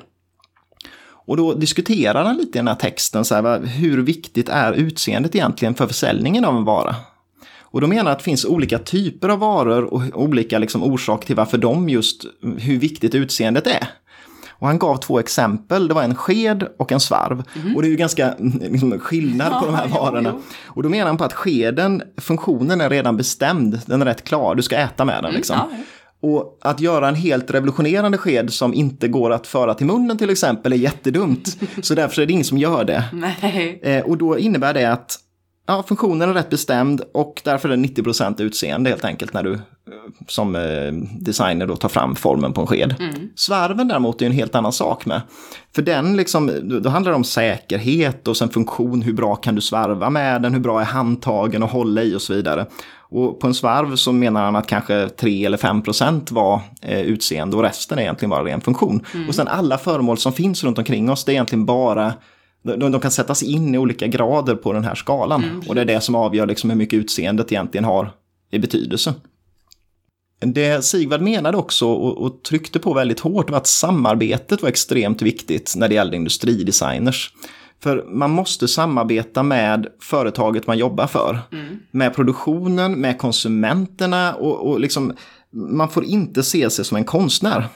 [1.24, 5.34] Och då diskuterar han lite i den här texten, så här, hur viktigt är utseendet
[5.34, 6.96] egentligen för försäljningen av en vara?
[7.60, 11.26] Och då menar han att det finns olika typer av varor och olika liksom, orsaker
[11.26, 12.24] till varför de just,
[12.58, 13.88] hur viktigt utseendet är.
[14.62, 17.42] Och han gav två exempel, det var en sked och en svarv.
[17.76, 20.30] Och det är ju ganska liksom, skillnad på de här Ja, jo, varorna.
[20.34, 20.42] jo.
[20.66, 24.54] Och då menar han på att skeden, funktionen är redan bestämd, den är rätt klar,
[24.54, 25.32] du ska äta med den.
[25.34, 25.56] Liksom.
[25.56, 26.28] ja, ja.
[26.28, 30.30] Och att göra en helt revolutionerande sked som inte går att föra till munnen till
[30.30, 31.56] exempel är jättedumt.
[31.82, 33.04] Så därför är det ingen som gör det.
[33.82, 35.16] Eh, och då innebär det att
[35.66, 39.58] ja, funktionen är rätt bestämd och därför är det 90% utseende helt enkelt när du
[40.28, 42.94] som eh, designer då tar fram formen på en sked.
[43.36, 45.20] Svarven däremot är en helt annan sak med.
[45.74, 46.50] För den liksom,
[46.82, 50.52] då- handlar det om säkerhet och sen funktion, hur bra kan du svarva med den,
[50.52, 52.66] hur bra är handtagen att hålla i och så vidare.
[53.00, 57.00] Och på en svarv så menar han att kanske 3 eller 5 procent var eh,
[57.00, 59.02] utseende och resten är egentligen bara ren funktion.
[59.28, 62.12] Och sen alla föremål som finns runt omkring oss, det är egentligen bara
[62.64, 65.40] de, de kan sättas in i olika grader på den här skalan.
[65.68, 68.10] och det är det som avgör liksom hur mycket utseendet egentligen har
[68.50, 69.14] i betydelse.
[70.42, 75.22] Det Sigvard menade också och, och tryckte på väldigt hårt var att samarbetet var extremt
[75.22, 77.32] viktigt när det gällde industridesigners.
[77.82, 81.38] För man måste samarbeta med företaget man jobbar för.
[81.90, 85.12] Med produktionen, med konsumenterna och, och liksom,
[85.50, 87.68] man får inte se sig som en konstnär.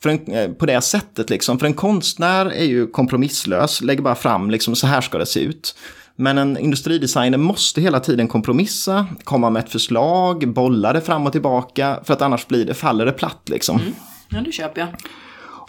[0.00, 1.58] För en, eh, på det sättet liksom.
[1.58, 5.40] För en konstnär är ju kompromisslös, lägger bara fram liksom så här ska det se
[5.40, 5.74] ut.
[6.20, 11.32] Men en industridesigner måste hela tiden kompromissa, komma med ett förslag, bolla det fram och
[11.32, 13.80] tillbaka, för att annars blir det, faller det platt liksom.
[14.28, 14.88] Ja, det köper jag.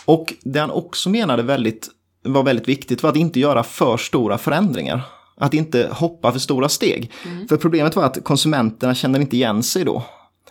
[0.06, 1.90] Och det han också menade väldigt,
[2.24, 5.02] var väldigt viktigt var att inte göra för stora förändringar.
[5.38, 7.12] Att inte hoppa för stora steg.
[7.50, 10.04] För problemet var att konsumenterna känner inte igen sig då.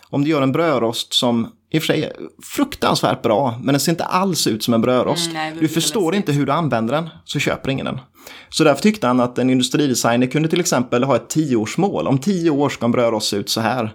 [0.09, 3.79] Om du gör en brödrost som i och för sig är fruktansvärt bra, men den
[3.79, 5.31] ser inte alls ut som en brödrost.
[5.31, 7.99] Mm, nej, du förstår inte hur du använder den, så köper ingen den.
[8.49, 12.07] Så därför tyckte han att en industridesigner kunde till exempel ha ett tioårsmål.
[12.07, 13.93] Om tio år ska en brödrost se ut så här.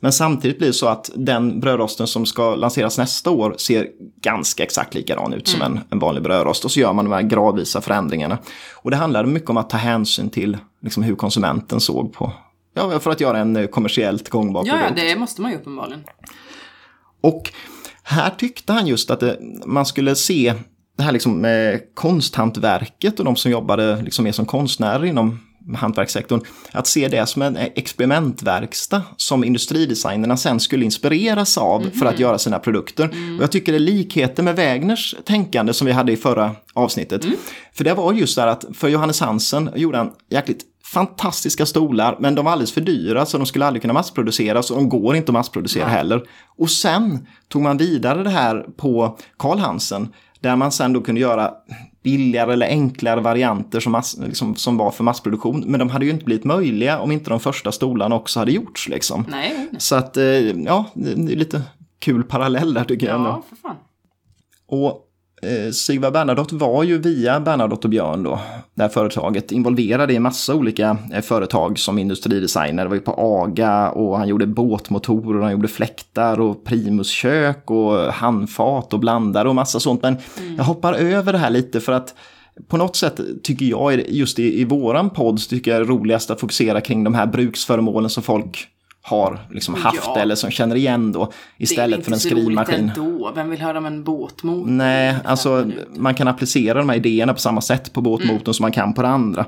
[0.00, 3.88] Men samtidigt blir det så att den brödrosten som ska lanseras nästa år ser
[4.22, 6.64] ganska exakt likadan ut som en, en vanlig brödrost.
[6.64, 8.38] Och så gör man de här gradvisa förändringarna.
[8.74, 12.32] Och det handlade mycket om att ta hänsyn till liksom, hur konsumenten såg på,
[12.76, 15.00] Ja, för att göra en eh, kommersiellt gångbar Ja, ja, produkt.
[15.08, 16.04] det måste man ju uppenbarligen.
[17.20, 17.50] Och
[18.02, 20.54] här tyckte han just att det, man skulle se
[20.96, 25.40] det här liksom med konsthantverket och de som jobbade liksom mer som konstnärer inom
[25.76, 26.40] hantverkssektorn,
[26.72, 32.38] att se det som en experimentverkstad som industridesignerna sen skulle inspireras av för att göra
[32.38, 33.08] sina produkter.
[33.08, 37.24] Och jag tycker det är likheter med Wägners tänkande som vi hade i förra avsnittet.
[37.72, 42.34] För det var just där att för Johannes Hansen gjorde han jäkligt fantastiska stolar, men
[42.34, 45.30] de var alldeles för dyra så de skulle aldrig kunna massproduceras och de går inte
[45.30, 46.22] att massproducera heller.
[46.58, 50.08] Och sen tog man vidare det här på Carl Hansen,
[50.44, 51.54] där man sen då kunde göra
[52.02, 55.64] billigare eller enklare varianter som, mass, liksom, som var för massproduktion.
[55.66, 58.88] Men de hade ju inte blivit möjliga om inte de första stolarna också hade gjorts.
[58.88, 59.24] Liksom.
[59.30, 59.68] Nej.
[59.78, 61.62] Så att, eh, ja, det är lite
[61.98, 63.16] kul parallell där tycker jag.
[63.16, 63.28] ändå.
[63.28, 63.76] Ja, för fan.
[64.66, 65.03] Och
[65.72, 68.40] Sigvard Bernadotte var ju via Bernadotte och Björn då,
[68.74, 72.82] det här företaget, involverad i en massa olika eh, företag som industridesigner.
[72.82, 78.12] Det var ju på AGA och han gjorde båtmotorer, han gjorde fläktar och primuskök och
[78.12, 80.02] handfat och blandare och massa sånt.
[80.02, 80.16] Men
[80.56, 82.14] jag hoppar över det här lite för att
[82.68, 86.40] på något sätt tycker jag, just i, i våran podd, tycker jag är roligast att
[86.40, 88.68] fokusera kring de här bruksföremålen som folk
[89.06, 90.18] har liksom haft Ja.
[90.20, 92.74] eller som känner igen då istället för en skrivmaskin.
[92.76, 93.32] Det är inte så.
[93.34, 94.66] Vem vill höra om en båtmotor?
[94.70, 98.54] Nej, alltså man kan applicera de här idéerna på samma sätt på båtmotorn Mm.
[98.54, 99.46] som man kan på det andra.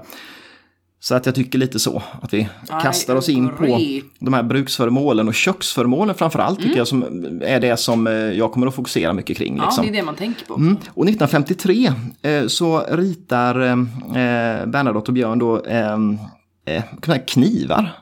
[1.01, 2.49] Så att jag tycker lite så, att vi
[2.83, 3.81] kastar oss in på
[4.19, 7.03] de här bruksföremålen och köksföremålen framför allt tycker jag som
[7.42, 9.49] är det som eh, jag kommer att fokusera mycket kring.
[9.49, 9.59] Mm.
[9.59, 9.85] Ja, Liksom.
[9.87, 10.55] det är det man tänker på.
[10.55, 10.73] Mm.
[10.73, 11.92] Och 1953
[12.23, 13.71] eh, så ritar eh,
[14.23, 15.99] eh, Bernadotte och Björn då eh,
[16.66, 17.92] eh, knivar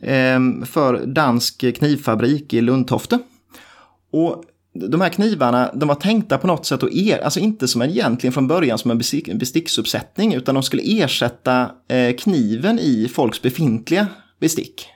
[0.00, 3.18] eh, för Dansk knivfabrik i Lundtofte.
[4.12, 4.44] Och
[4.80, 7.90] de här knivarna, de var tänkta på något sätt att er, alltså inte som en
[7.90, 13.42] egentligen från början som en bestick, besticksuppsättning, utan de skulle ersätta eh, kniven i folks
[13.42, 14.06] befintliga
[14.40, 14.86] bestick.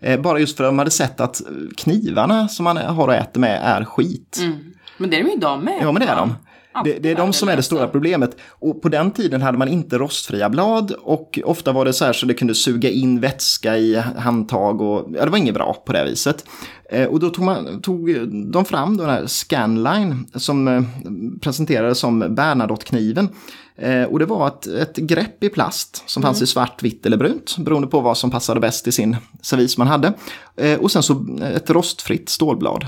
[0.00, 1.42] Eh, bara just för att de hade sett att
[1.76, 4.40] knivarna som man har och äter med är skit.
[4.98, 5.78] Men det är de ju idag med.
[5.80, 6.34] Ja, men det är de.
[6.84, 8.36] Det, det är de som är det stora problemet.
[8.48, 12.12] Och på den tiden hade man inte rostfria blad och ofta var det så här
[12.12, 15.92] så det kunde suga in vätska i handtag och ja, det var inget bra på
[15.92, 16.44] det viset.
[16.90, 20.82] Eh, och då tog, man, tog de fram den här Scanline som eh,
[21.40, 23.28] presenterades som Bernadotte-kniven.
[23.76, 27.16] Eh, och det var ett, ett grepp i plast som fanns i svart, vitt eller
[27.16, 30.12] brunt beroende på vad som passade bäst i sin servis man hade.
[30.78, 32.86] Och sen så ett rostfritt stålblad.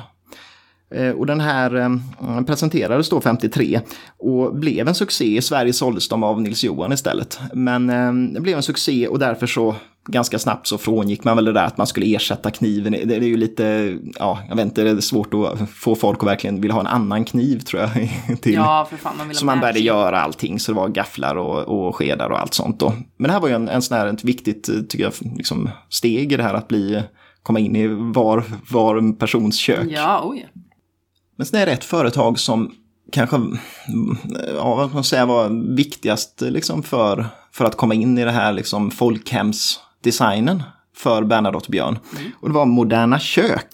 [0.94, 3.81] Eh, Och den här eh, presenterades då 53
[4.18, 5.37] och blev en succé.
[5.37, 7.40] I Sverige såldes de av Nils Johan istället.
[7.55, 9.74] Men eh, det blev en succé och därför så
[10.09, 12.92] ganska snabbt så frångick man väl det där att man skulle ersätta kniven.
[12.92, 16.29] Det är ju lite, ja, jag vet inte, det är svårt att få folk att
[16.29, 17.90] verkligen vilja ha en annan kniv tror jag.
[18.42, 18.55] Till.
[18.55, 19.16] Ja, för fan.
[19.18, 22.40] Man vill Så man började göra allting, så det var gafflar och, och skedar och
[22.40, 22.92] allt sånt då.
[23.16, 26.33] Men det här var ju en, en sån här, ett viktigt, tycker jag, liksom steg
[26.33, 27.03] i det här att bli,
[27.42, 29.87] komma in i var, var persons kök.
[29.90, 30.46] Ja, oj.
[31.40, 32.72] Men sen är det ett företag som
[33.12, 33.59] kanske, mm,
[34.57, 38.31] ja vad kan man säga var viktigast liksom för, för att komma in i det
[38.31, 40.62] här liksom folkhemsdesignen
[40.96, 41.98] för Bernadotte Björn.
[42.40, 43.66] Och det var Moderna Kök.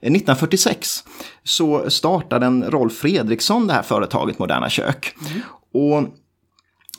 [0.00, 1.04] 1946
[1.44, 5.14] så startade en Rolf Fredriksson det här företaget Moderna Kök.
[5.74, 6.02] Och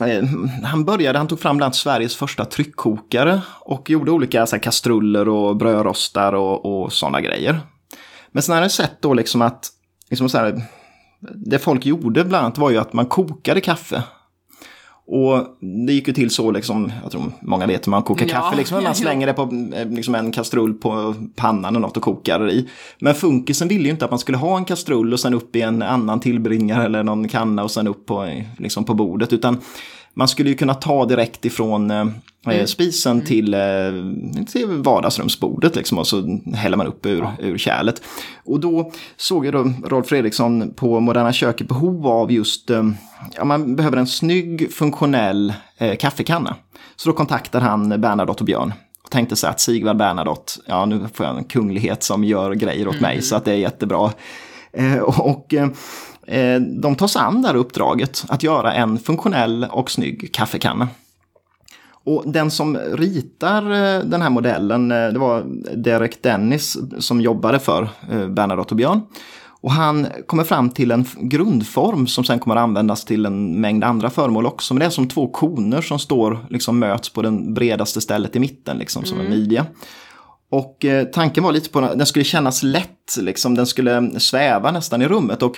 [0.06, 0.24] Eh,
[0.64, 5.28] Han började, han tog fram bland Sveriges första tryckkokare och gjorde olika så här, kastruller
[5.28, 7.60] och brödrostar och, och sådana grejer.
[8.32, 9.70] Men sen har jag sett då liksom att
[10.10, 10.62] liksom så här,
[11.34, 14.02] det folk gjorde bland annat var ju att man kokade kaffe.
[15.12, 15.46] Och
[15.86, 18.56] det gick ju till så liksom, jag tror många vet hur man kokar Ja, kaffe,
[18.56, 19.42] liksom, man slänger det på
[19.74, 22.68] eh, liksom en kastrull på pannan eller något och kokar i.
[22.98, 25.60] Men funkisen ville ju inte att man skulle ha en kastrull och sen upp i
[25.60, 29.60] en annan tillbringare eller någon kanna och sen upp på, liksom på bordet, utan
[30.14, 32.06] man skulle ju kunna ta direkt ifrån eh,
[32.46, 32.66] Mm.
[32.66, 33.60] spisen till, eh,
[34.52, 38.02] till vardagsrumsbordet liksom, och så häller man upp ur, ur kärlet.
[38.44, 42.90] Och då såg ju då Rolf Fredriksson på Moderna Köket behov av just, eh,
[43.36, 46.56] ja man behöver en snygg funktionell eh, kaffekanna.
[46.96, 48.72] Så då kontaktade han Bernadotte och Björn
[49.04, 52.88] och tänkte sig att Sigvard Bernadotte, ja nu får jag en kunglighet som gör grejer
[52.88, 54.12] åt mig så att det är jättebra.
[54.72, 55.70] Eh, och eh, eh,
[56.82, 60.88] de tar sig an det här uppdraget att göra en funktionell och snygg kaffekanna.
[62.04, 65.44] Och den som ritar eh, den här modellen, eh, det var
[65.76, 69.00] Derek Dennis som jobbade för eh, Bernadotte och Björn.
[69.62, 74.10] Och han kommer fram till en grundform som sen kommer användas till en mängd andra
[74.10, 74.74] föremål också.
[74.74, 78.40] Men det är som två koner som står, liksom möts på den bredaste stället i
[78.40, 79.66] mitten, liksom som en midja.
[80.50, 84.70] Och eh, tanken var lite på att den skulle kännas lätt, liksom, den skulle sväva
[84.70, 85.42] nästan i rummet.
[85.42, 85.56] Och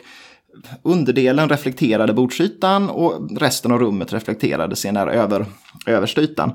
[0.83, 5.47] underdelen reflekterade bordsytan och resten av rummet reflekterade sen där över,
[5.87, 6.53] översta ytan.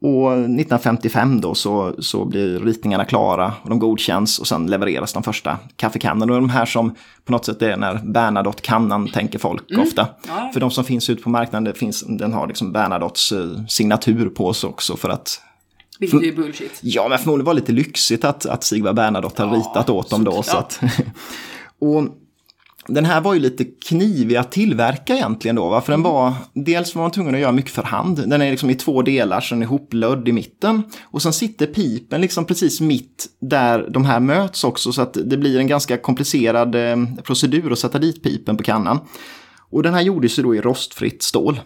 [0.00, 5.22] Och 1955 då så, så blir ritningarna klara och de godkänns och sen levereras de
[5.22, 6.34] första kaffekannorna.
[6.34, 6.94] Och de här som
[7.24, 9.82] på något sätt är när Bernadotte-kannan tänker folk Mm.
[9.86, 10.08] ofta.
[10.52, 14.52] För de som finns ute på marknaden, finns, den har liksom Bernadottes eh, signatur på
[14.52, 15.40] sig också för att
[15.98, 16.80] Vilket är bullshit.
[16.82, 20.10] Ja, men förmodligen var det lite lyxigt att, att Sigvard Bernadotte har Ja, ritat åt
[20.10, 20.42] dem då.
[20.42, 20.80] Så att,
[21.80, 22.02] och
[22.88, 25.68] den här var ju lite knivig att tillverka egentligen då.
[25.68, 25.80] Va?
[25.80, 28.28] För den var, dels var man tvungen att göra mycket för hand.
[28.28, 30.82] Den är liksom i två delar, så den är ihoplödd i mitten.
[31.04, 34.92] Och sen sitter pipen liksom precis mitt där de här möts också.
[34.92, 38.98] Så att det blir en ganska komplicerad eh, procedur att sätta dit pipen på kannan.
[39.70, 41.60] Och den här gjordes ju då i rostfritt stål.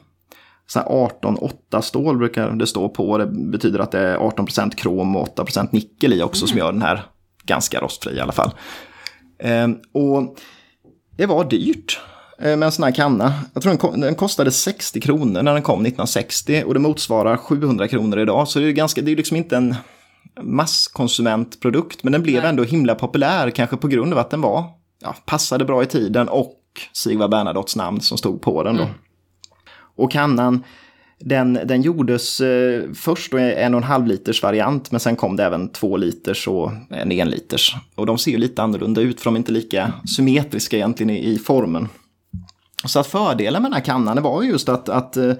[0.66, 3.18] Så här 18-8 stål brukar det stå på.
[3.18, 6.82] Det betyder att det är 18% krom och 8% nickel i också som gör den
[6.82, 7.02] här
[7.44, 8.50] ganska rostfri i alla fall.
[9.42, 10.36] Ehm, och
[11.16, 12.00] det var dyrt
[12.38, 13.34] eh, med en sån här kanna.
[13.54, 17.36] Jag tror den, ko- den kostade 60 kronor när den kom 1960 och det motsvarar
[17.36, 18.48] 700 kronor idag.
[18.48, 19.74] Så det är, ganska, det är liksom inte en
[20.42, 24.64] masskonsumentprodukt men den blev ändå himla populär kanske på grund av att den var,
[25.02, 26.56] ja, passade bra i tiden och
[26.92, 28.86] Sigvard Bernadottes namn som stod på den då.
[29.96, 30.64] Och kannan,
[31.20, 35.36] den, den gjordes eh, först i en och en halv liters variant, men sen kom
[35.36, 37.76] det även två liters och en en liters.
[37.94, 41.28] Och de ser ju lite annorlunda ut, för de är inte lika symmetriska egentligen i,
[41.28, 41.88] i formen.
[42.84, 45.32] Så att fördelen med den här kannan var just att, att eh,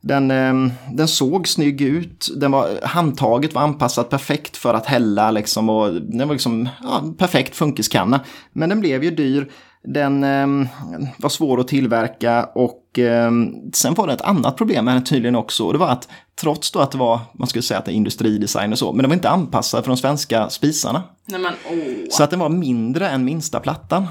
[0.00, 5.30] den, eh, den såg snygg ut, den var, handtaget var anpassat perfekt för att hälla
[5.30, 8.20] liksom och den var liksom ja, perfekt funkiskanna.
[8.52, 9.48] Men den blev ju dyr,
[9.84, 10.68] den eh,
[11.18, 13.30] var svår att tillverka och eh,
[13.72, 16.08] sen var det ett annat problem med den tydligen också och det var att
[16.40, 19.02] trots då att det var, man skulle säga att det är industridesign och så, men
[19.02, 21.02] den var inte anpassad för de svenska spisarna.
[21.24, 22.06] Nej men åh.
[22.10, 24.06] Så att den var mindre än minsta plattan.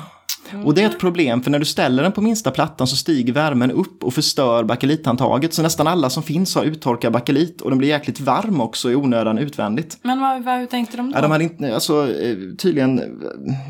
[0.66, 3.34] Och det är ett problem för när du ställer den på minsta plattan så stiger
[3.34, 5.54] värmen upp och förstör bakelithandtaget.
[5.54, 8.96] Så nästan alla som finns har uttorkad bakelit och den blir jäkligt varm också i
[8.96, 9.98] onödan utvändigt.
[10.02, 11.18] Men vad, vad, hur tänkte de då?
[11.18, 13.02] Ja, de hade inte, alltså eh, tydligen,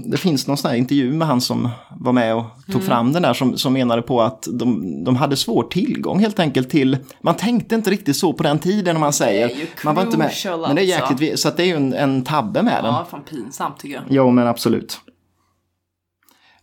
[0.05, 3.21] det finns någon sån här intervju med han som var med och tog fram den
[3.21, 7.35] där som, som menade på att de, de hade svår tillgång helt enkelt till, man
[7.35, 9.49] tänkte inte riktigt så på den tiden om man säger.
[9.49, 11.37] är ju man var inte med, crucial men det är alltså.
[11.37, 12.93] så att det är ju en, en tabbe med den.
[12.93, 14.03] Ja, fan pinsamt tycker jag.
[14.09, 14.99] Jo, men absolut.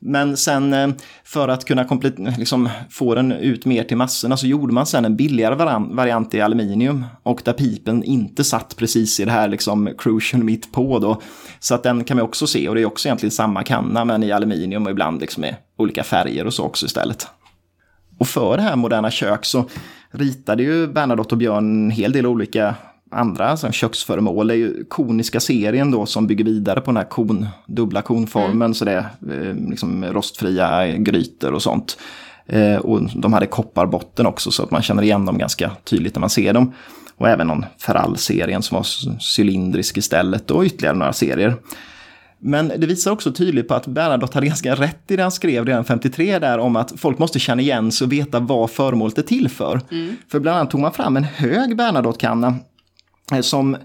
[0.07, 0.89] Men sen eh,
[1.25, 5.05] för att kunna komple- liksom, få den ut mer till massorna så gjorde man sen
[5.05, 5.55] en billigare
[5.95, 7.05] variant i aluminium.
[7.23, 11.21] Och där pipen inte satt precis i det här liksom crucian mitt på då.
[11.61, 14.23] Så att den kan man också se och det är också egentligen samma kanna men
[14.23, 17.27] i aluminium och ibland liksom i olika färger och så också istället.
[18.19, 19.69] Och för det här moderna kök så
[20.11, 22.75] ritade ju Bernadotte och Björn en hel del olika
[23.15, 24.51] andra alltså köksföremål.
[24.51, 28.75] Är ju koniska serien då som bygger vidare på den här kon, dubbla konformen.
[28.75, 28.99] Så det är
[29.49, 31.99] eh, liksom rostfria grytor och sånt.
[32.47, 36.21] Eh, och de hade kopparbotten också så att man känner igen dem ganska tydligt när
[36.21, 36.73] man ser dem.
[37.17, 38.87] Och även någon Ferrall-serien som var
[39.37, 41.57] cylindrisk istället och ytterligare några serier.
[42.39, 45.67] Men det visar också tydligt på att Bernadotte hade ganska rätt i det han skrev
[45.67, 49.23] redan 53 där om att folk måste känna igen sig och veta vad föremålet är
[49.23, 49.81] till för.
[50.31, 52.55] För bland annat tog man fram en hög Bernadotte-kanna
[53.41, 53.77] som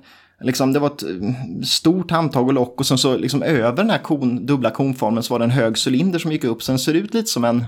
[0.41, 3.89] Liksom, det var ett eh, stort handtag och lock och sen så liksom över den
[3.89, 6.63] här kon, dubbla konformen så var det en hög cylinder som gick upp.
[6.63, 7.65] Sen ser det ut lite som en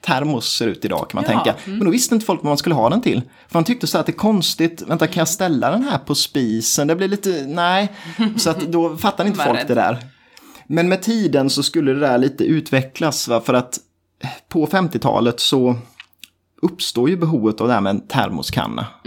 [0.00, 1.60] termos ser ut idag kan man Ja, tänka.
[1.64, 3.22] Men då visste inte folk vad man skulle ha den till.
[3.48, 6.14] För man tyckte så att det är konstigt, vänta kan jag ställa den här på
[6.14, 6.88] spisen?
[6.88, 7.92] Det blir lite, nej.
[8.36, 9.98] Så att då fattar inte folk det där.
[10.66, 13.40] Men med tiden så skulle det där lite utvecklas va?
[13.40, 13.78] för att
[14.48, 15.76] på 50-talet så
[16.62, 18.86] uppstår ju behovet av det här med en termoskanna.
[19.02, 19.06] Och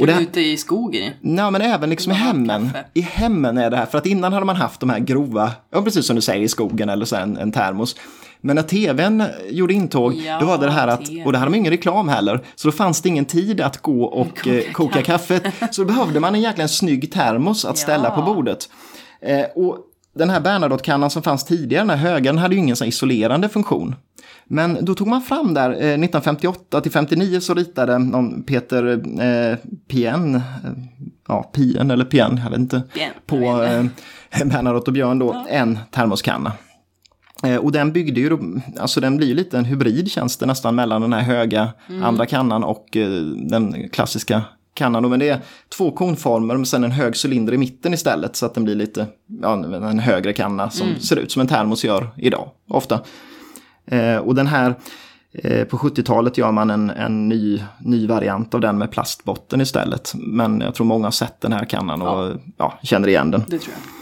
[0.00, 0.20] Och det...
[0.20, 1.12] ute i skogen.
[1.20, 2.70] Nej, men även liksom i man hemmen.
[2.72, 2.84] kaffe?
[2.94, 5.82] I hemmen är det här, för att innan hade man haft de här grova, ja
[5.82, 7.96] precis som du säger, i skogen eller så en, en termos.
[8.40, 11.50] Men när tvn gjorde intåg, Ja, då var det det här att, och det hade
[11.52, 14.72] de ingen reklam heller, så då fanns det ingen tid att gå och Koka koka,
[14.72, 15.42] koka kaffet.
[15.70, 18.10] Så då behövde man en jäkla snygg termos att ställa Ja.
[18.10, 18.68] på bordet.
[19.22, 19.78] Eh, och
[20.14, 23.48] den här Bernadotte-kannan som fanns tidigare, den här höga, den hade ju ingen sån isolerande
[23.48, 23.94] funktion.
[24.46, 28.86] Men då tog man fram där, eh, 1958 till 59 så ritade någon Peter
[29.22, 29.56] eh,
[29.88, 30.40] Pien, eh,
[31.28, 33.84] ja Pien eller Pien, jag vet inte, Pien, på eh,
[34.46, 36.52] Bernadotte och Björn då, en termoskanna.
[37.42, 38.38] Eh, Och den byggde ju,
[38.78, 42.26] alltså den blir ju lite en hybrid känns det nästan mellan den här höga andra
[42.26, 43.10] kannan och eh,
[43.50, 44.42] den klassiska
[44.74, 45.10] kannan.
[45.10, 45.38] Men det är
[45.76, 49.06] två konformer men sen en hög cylinder i mitten istället så att den blir lite,
[49.42, 49.52] ja,
[49.90, 53.00] en högre kanna som ser ut som en termos gör idag ofta.
[53.86, 54.74] Eh, och den här,
[55.32, 60.12] eh, på 70-talet gör man en, en ny, ny variant av den med plastbotten istället.
[60.14, 62.78] Men jag tror många har sett den här kannan och ja.
[62.82, 63.40] känner igen den.
[63.40, 63.94] Det tror jag.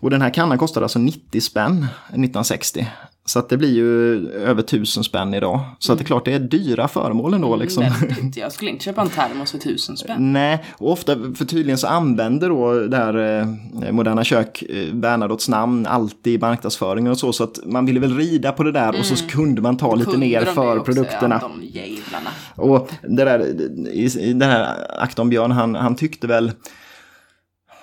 [0.00, 1.76] Och den här kannan kostade alltså 90 spänn
[2.08, 2.88] 1960.
[3.28, 5.60] Så att det blir ju över tusen spänn idag.
[5.78, 7.56] Så att det är klart det är dyra föremål ändå.
[7.56, 7.84] Liksom.
[8.00, 8.36] Väldigt.
[8.36, 10.32] Jag skulle inte köpa en termos för tusen spänn.
[10.32, 13.40] Nej, och ofta, för tydligen så använder då det här
[13.82, 17.32] eh, Moderna Kök eh, Bernadottes namn alltid i marknadsföringen och så.
[17.32, 20.16] Så att man ville väl rida på det där och så kunde man ta lite
[20.16, 21.38] ner för också, produkterna.
[21.42, 22.30] Ja, de jävlarna.
[22.54, 23.40] Och det där,
[23.88, 26.52] i, i den här Akton Björn, han, han tyckte väl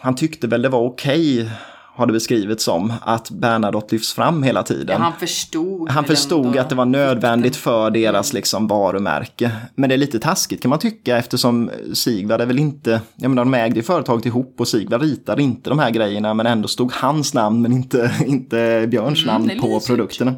[0.01, 1.49] han tyckte väl det var okej,
[1.95, 4.87] har det beskrivits som, att Bernadotte lyfts fram hela tiden.
[4.89, 5.89] Ja, han förstod.
[5.89, 9.51] Han förstod att det var nödvändigt för deras liksom varumärke.
[9.75, 13.45] Men det är lite taskigt kan man tycka eftersom Sigvard är väl inte, jag menar
[13.45, 16.91] de ägde ju företaget ihop och Sigvard ritade inte de här grejerna men ändå stod
[16.93, 20.33] hans namn men inte, inte Björns Mm, namn är på produkterna.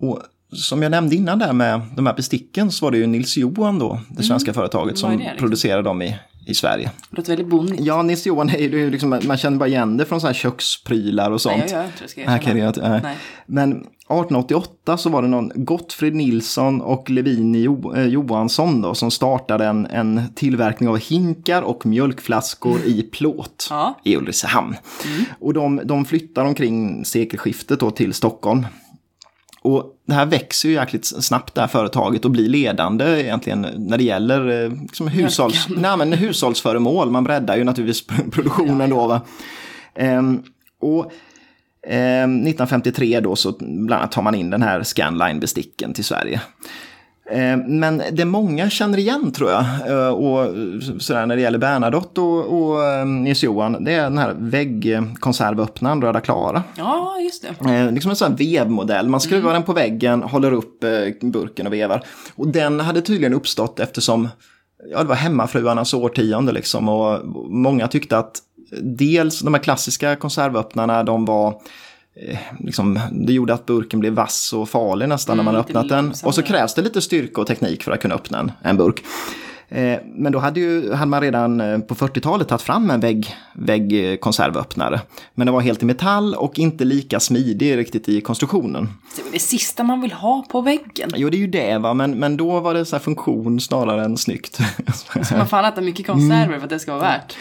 [0.00, 3.36] Och som jag nämnde innan där med de här besticken så var det ju Nils
[3.36, 5.10] Johan då, det svenska företaget Mm.
[5.10, 5.38] Är som det liksom?
[5.38, 6.16] producerade dem i,
[6.46, 6.90] i Sverige.
[7.10, 7.82] Det låter väldigt bonnigt.
[7.82, 11.30] Ja, Nils Johan är ju liksom, man känner bara igen det från så här köksprylar
[11.30, 11.56] och sånt.
[11.72, 13.00] Nej, jag ska jag jag inte, nej.
[13.02, 13.16] Nej.
[13.46, 19.10] Men 1888 så var det någon Gottfrid Nilsson och Levin jo, eh, Johansson då, som
[19.10, 23.98] startade en, en tillverkning av hinkar och mjölkflaskor i plåt Ja.
[24.04, 24.76] i Ulricehamn.
[25.40, 28.66] Och de, de flyttar omkring sekelskiftet då till Stockholm.
[29.66, 33.98] Och det här växer ju jäkligt snabbt det här företaget och blir ledande egentligen när
[33.98, 37.10] det gäller eh, liksom hushålls, nej, men hushållsföremål.
[37.10, 39.06] Man breddar ju naturligtvis produktionen då.
[39.06, 39.20] Va?
[39.94, 40.42] Ehm,
[40.80, 41.12] och
[41.86, 46.40] ehm, 1953 då så bland annat tar man in den här Scanline-besticken till Sverige.
[47.30, 50.54] Ehm, Men det många känner igen tror jag, eh, och
[51.02, 56.20] sådär när det gäller Bernadotte och, och eh, Nils-Johan, det är den här väggkonservöppnaren Röda
[56.20, 56.62] Klara.
[56.76, 57.70] Ja, just det.
[57.74, 59.08] Eh, liksom en sån här vevmodell.
[59.08, 62.02] Man skruvar den på väggen, håller upp eh, burken och vevar.
[62.34, 64.28] Och den hade tydligen uppstått eftersom
[64.90, 66.88] ja, det var hemmafruarnas årtionde liksom.
[66.88, 68.42] Och många tyckte att
[68.82, 71.54] dels de här klassiska konservöppnarna, de var eh,
[72.58, 76.14] Liksom, det gjorde att burken blev vass och farlig nästan när man Mm, öppnat den.
[76.24, 79.02] Och så krävs det lite styrka och teknik för att kunna öppna en, en burk.
[79.68, 83.34] Eh, Men då hade, ju, hade man redan eh, på 40-talet tagit fram en vägg,
[83.54, 85.00] väggkonservöppnare.
[85.34, 88.88] Men den var helt i metall och inte lika smidig riktigt i konstruktionen.
[89.16, 91.10] Det är det sista man vill ha på väggen.
[91.16, 91.94] Jo, det är ju det, va?
[91.94, 94.58] Men, men då var det så funktion snarare än snyggt.
[95.24, 97.36] Så man fan äta mycket konserver för att det ska vara värt.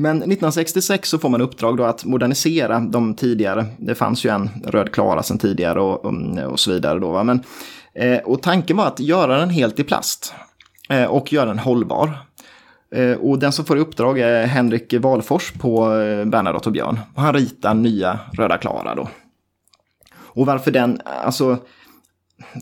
[0.00, 3.66] Men 1966 så får man uppdrag då att modernisera de tidigare.
[3.78, 6.12] Det fanns ju en röd Klara sedan tidigare och, och,
[6.50, 6.98] och så vidare.
[6.98, 7.24] Då, va?
[7.24, 7.42] Men,
[7.94, 10.34] eh, och tanken var att göra den helt i plast
[10.88, 12.18] eh, och göra den hållbar.
[12.94, 17.00] Eh, och den som får i uppdrag är Henrik Walfors på eh, Bernadotte och Björn.
[17.14, 19.08] Och han ritar nya röda Klara då.
[20.14, 21.58] Och varför den, alltså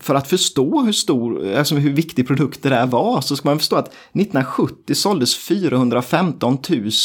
[0.01, 3.59] för att förstå hur stor, alltså hur viktig produkt det där var så ska man
[3.59, 6.59] förstå att 1970 såldes 415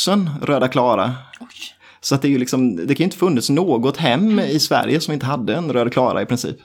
[0.07, 1.13] 000 röda Klara.
[1.39, 1.47] Oj.
[2.01, 4.99] Så att det är ju liksom, det kan ju inte funnits något hem i Sverige
[4.99, 6.57] som inte hade en röd Klara i princip.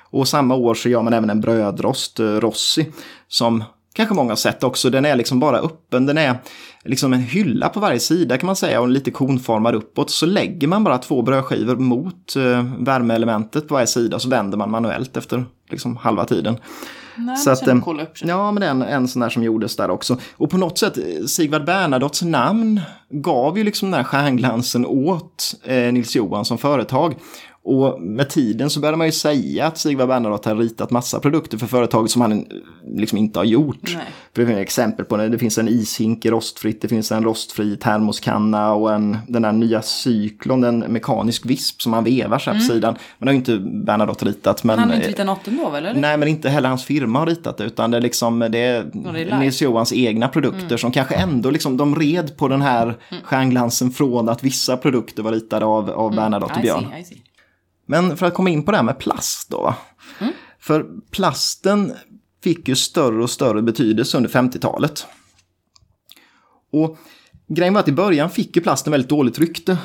[0.00, 2.86] Och samma år så gör man även en brödrost, eh, Rossi,
[3.28, 4.90] som kanske många sett också.
[4.90, 6.38] Den är liksom bara öppen, den är
[6.84, 10.10] liksom en hylla på varje sida kan man säga och lite konformad uppåt.
[10.10, 14.70] Så lägger man bara två brödskivor mot eh, värmeelementet på varje sida så vänder man
[14.70, 16.56] manuellt efter liksom halva tiden.
[17.16, 17.74] Nej, Så att, att, eh.
[18.28, 20.18] Ja, men det är en, en sån där som gjordes där också.
[20.36, 22.80] Och på något sätt, eh, Sigvard Bernadottes namn
[23.10, 27.14] gav ju liksom den här stjärnglansen åt eh, Nils Johan som företag.
[27.66, 31.58] Och med tiden så började man ju säga att Sigvard Bernadotte har ritat massa produkter
[31.58, 32.38] för företaget som han eh,
[32.96, 33.94] liksom inte har gjort.
[33.94, 34.04] Nej.
[34.34, 35.28] För det finns exempel på det.
[35.28, 39.52] Det finns en ishink i rostfritt, det finns en rostfri termoskanna och en, den där
[39.52, 42.94] nya cyklon, en mekanisk visp som man vevar så här på sidan.
[43.18, 44.64] Men det har ju inte Bernadotte ritat.
[44.64, 45.86] Men, Han har inte eh, ritat något ändå väl?
[45.86, 46.00] Eller?
[46.00, 48.50] Nej, men inte heller hans firma har ritat det, utan det är liksom det är,
[48.92, 49.26] det är.
[49.26, 49.40] Mm.
[49.40, 54.28] Nils Johans egna produkter som kanske ändå liksom, de red på den här stjärnglansen från
[54.28, 56.86] att vissa produkter var ritade av, av Bernadotte och I Björn.
[56.90, 57.20] see, I see.
[57.86, 59.74] Men för att komma in på det här med plast då.
[60.20, 60.32] Mm.
[60.58, 61.92] För plasten
[62.44, 65.06] fick ju större och större betydelse under 50-talet.
[66.72, 66.98] Och
[67.48, 69.78] grejen var att i början fick ju plasten väldigt dåligt rykte.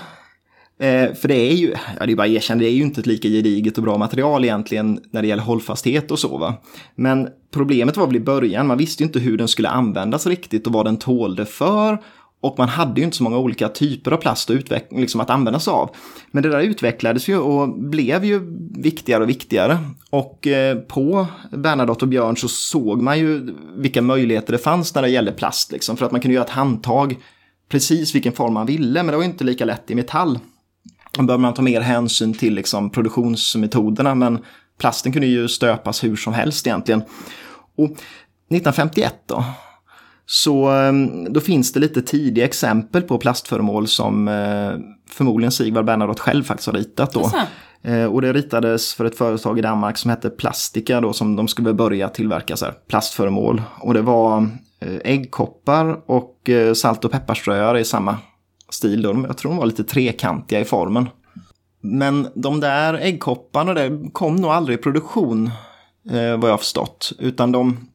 [0.79, 3.01] Eh, för det är ju, ja det är bara att erkänna, det är ju inte
[3.01, 6.61] ett lika gediget och bra material egentligen när det gäller hållfasthet och så va.
[6.95, 10.67] Men problemet var väl i början, man visste ju inte hur den skulle användas riktigt
[10.67, 12.03] och vad den tålde för.
[12.41, 15.59] Och man hade ju inte så många olika typer av plast att, liksom att använda
[15.59, 15.95] sig av.
[16.31, 18.41] Men det där utvecklades ju och blev ju
[18.75, 19.77] viktigare och viktigare.
[20.09, 25.01] Och eh, på Bernadotte och Björn så såg man ju vilka möjligheter det fanns när
[25.01, 25.71] det gällde plast.
[25.71, 27.17] Liksom, för att man kunde göra ett handtag
[27.69, 30.39] precis vilken form man ville, men det var inte lika lätt i metall.
[31.11, 34.39] Då behöver man ta mer hänsyn till liksom, produktionsmetoderna, men
[34.79, 37.01] plasten kunde ju stöpas hur som helst egentligen.
[37.75, 39.43] Och 1951 då,
[40.31, 40.93] så eh,
[41.29, 44.71] då finns det lite tidiga exempel på plastföremål som eh,
[45.09, 47.31] förmodligen Sigvard Bernadotte själv faktiskt har ritat då.
[47.81, 51.47] Eh, och det ritades för ett företag i Danmark som hette Plastica då som de
[51.47, 53.61] skulle börja tillverka så här, plastföremål.
[53.79, 54.47] Och det var
[54.79, 58.17] eh, äggkoppar och salt och pepparströar i samma
[58.69, 59.01] stil.
[59.01, 59.25] Då.
[59.27, 61.09] Jag tror de var lite trekantiga i formen.
[61.81, 65.49] Men de där äggkopparna det kom nog aldrig i produktion
[66.39, 67.11] vad jag har förstått.
[67.19, 67.88] Utan de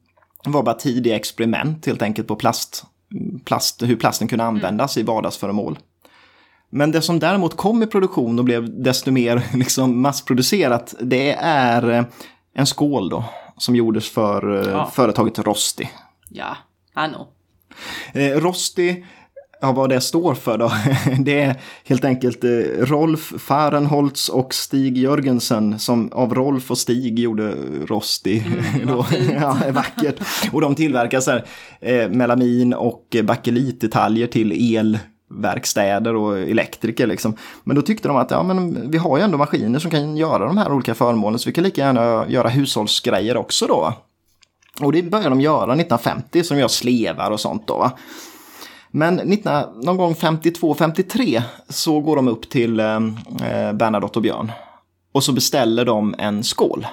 [0.52, 2.84] var bara tidiga experiment helt enkelt på plast,
[3.44, 5.04] plast hur plasten kunde användas mm.
[5.04, 5.78] i vardagsföremål.
[6.70, 11.90] Men det som däremot kom i produktion och blev desto mer liksom massproducerat, det är
[11.90, 12.04] eh,
[12.54, 13.24] en skål då,
[13.56, 14.90] som gjordes för eh, ja.
[14.94, 15.90] företaget Rosti.
[16.28, 16.56] Ja,
[16.94, 17.26] know.
[18.12, 19.04] Eh, Rosti,
[19.64, 20.72] ja vad det står för då,
[21.18, 21.54] det är
[21.84, 22.44] helt enkelt
[22.78, 27.54] Rolf Fahrenholtz och Stig Jörgensen som av Rolf och Stig gjorde
[27.86, 28.44] Rosti.
[28.46, 29.06] Mm, då,
[29.40, 30.16] ja, vackert.
[30.52, 31.44] Och de tillverkar så här,
[31.80, 34.98] eh, melamin och bakelitdetaljer till el
[35.30, 37.06] verkstäder och elektriker.
[37.06, 37.36] Liksom.
[37.64, 40.46] Men då tyckte de att ja, men vi har ju ändå maskiner som kan göra
[40.46, 43.92] de här olika föremålen så vi kan lika gärna göra hushållsgrejer också då.
[44.80, 47.90] Och det började de göra 1950 som gör slevar och sånt då.
[48.96, 54.52] Men 19, någon gång 52-53 så går de upp till eh, eh, Bernadotte och Björn.
[55.12, 56.86] Och så beställer de en skål.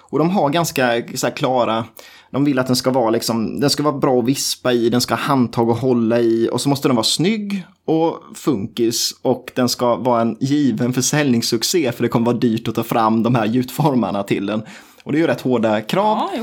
[0.00, 1.84] Och de har ganska så klara
[2.30, 5.00] de vill att den ska vara liksom, den ska vara bra att vispa i, den
[5.00, 9.50] ska ha handtag att hålla i och så måste den vara snygg och funkis och
[9.54, 13.34] den ska vara en given försäljningssuccé för det kommer vara dyrt att ta fram de
[13.34, 14.62] här gjutformarna till den.
[15.04, 16.18] Och det är ju rätt hårda krav.
[16.34, 16.42] Ja,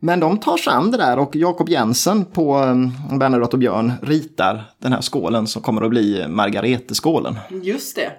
[0.00, 3.92] men de tar sig an det där och Jakob Jensen på eh, Bernadotte och Björn
[4.02, 7.38] ritar den här skålen som kommer att bli Margareteskålen.
[7.62, 8.10] Just det.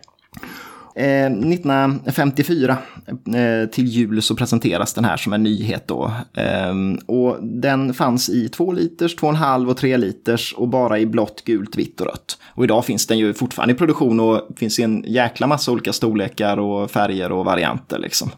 [0.95, 2.77] 1954
[3.25, 6.11] eh, till jul så presenteras den här som en nyhet då.
[6.34, 6.73] Eh,
[7.05, 11.75] och den fanns i 2 liters, 2,5 och 3 liters och bara i blått, gult,
[11.75, 12.38] vitt och rött.
[12.47, 15.93] Och idag finns den ju fortfarande i produktion och finns i en jäkla massa olika
[15.93, 18.32] storlekar och färger och varianter liksom.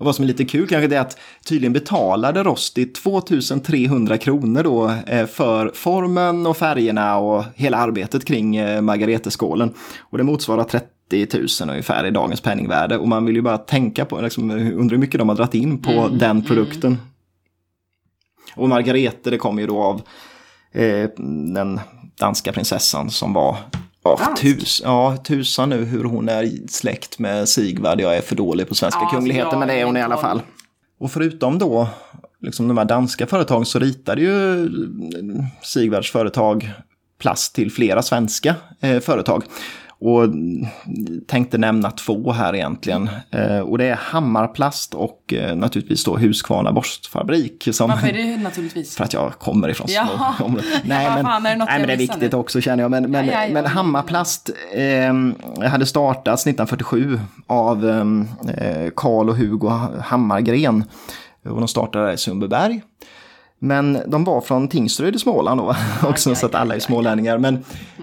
[0.00, 4.90] Och vad som är lite kul kanske är att tydligen betalade Rosti 2300 kronor då
[5.06, 9.74] eh, för formen och färgerna och hela arbetet kring eh, Margareteskålen.
[9.98, 12.98] Och det motsvarar 30 000 ungefär i dagens penningvärde.
[12.98, 15.82] Och man vill ju bara tänka på, liksom, undrar hur mycket de har dragit in
[15.82, 16.44] på mm, den mm.
[16.44, 16.92] produkten.
[16.92, 17.02] Mm.
[18.54, 20.02] Och Margarete, det kommer ju då av
[20.72, 21.10] eh,
[21.54, 21.80] den
[22.18, 23.56] danska prinsessan som var
[24.02, 28.00] Ja, tus, ja, tusan nu hur hon är släkt med Sigvard.
[28.00, 30.42] Jag är för dålig på svenska ja, kungligheter, men det är hon i alla fall.
[30.98, 31.88] Och förutom då
[32.40, 34.68] liksom de här danska företagen så ritade ju
[35.62, 36.72] Sigvards företag
[37.18, 39.44] plast till flera svenska eh, företag.
[40.00, 40.28] Och
[41.26, 43.10] tänkte nämna två här egentligen.
[43.30, 47.68] Eh, och det är Hammarplast och eh, naturligtvis då Huskvarna borstfabrik.
[47.72, 48.96] Som, Varför är det naturligtvis?
[48.96, 50.64] För att jag kommer ifrån små områden.
[50.84, 52.38] Nej, men, fan, är det, nej, men det är viktigt nu?
[52.38, 52.90] också känner jag.
[52.90, 53.48] Men, men, ja.
[53.50, 59.68] men Hammarplast eh, hade startats 1947 av eh, Karl och Hugo
[60.02, 60.84] Hammargren.
[61.44, 62.82] Och de startade i Sundbyberg.
[63.62, 65.74] Men de var från Tingsryd i Småland då,
[66.08, 67.38] också, så att alla är smålänningar.
[67.38, 67.54] Men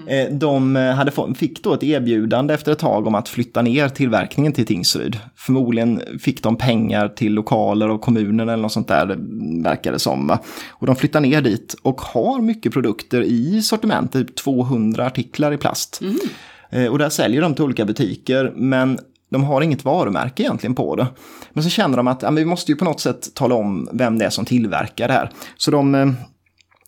[0.07, 3.89] eh, de hade få, fick då ett erbjudande efter ett tag om att flytta ner
[3.89, 5.19] tillverkningen till Tingsryd.
[5.35, 9.17] Förmodligen fick de pengar till lokaler och kommunen eller något sånt där,
[9.63, 10.27] verkar det som.
[10.27, 10.39] Va?
[10.69, 15.57] Och de flyttar ner dit och har mycket produkter i sortimentet, typ 200 artiklar i
[15.57, 16.01] plast.
[16.01, 16.17] Mm.
[16.69, 18.99] Eh, och där säljer de till olika butiker, men
[19.29, 21.07] de har inget varumärke egentligen på det.
[21.49, 24.17] Men så känner de att ja, vi måste ju på något sätt tala om vem
[24.17, 25.31] det är som tillverkar det här.
[25.57, 26.11] Så de eh,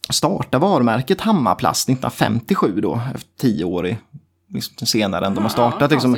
[0.09, 3.97] startar varumärket Hammarplast 1957 då, efter tio år i,
[4.53, 5.91] liksom, senare än de har startat.
[5.91, 6.17] Liksom.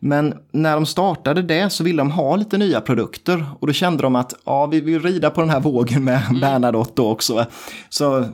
[0.00, 4.02] Men när de startade det så ville de ha lite nya produkter och då kände
[4.02, 6.40] de att ja, vi vill rida på den här vågen med mm.
[6.40, 7.46] Bernadotte då också.
[7.88, 8.24] Så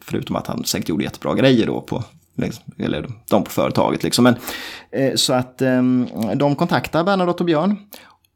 [0.00, 2.04] förutom att han säkert gjorde jättebra grejer då på
[2.36, 4.24] Liksom, eller de på företaget liksom.
[4.24, 4.34] Men,
[4.90, 5.82] eh, så att eh,
[6.36, 7.76] de kontaktar Bernadotte och Björn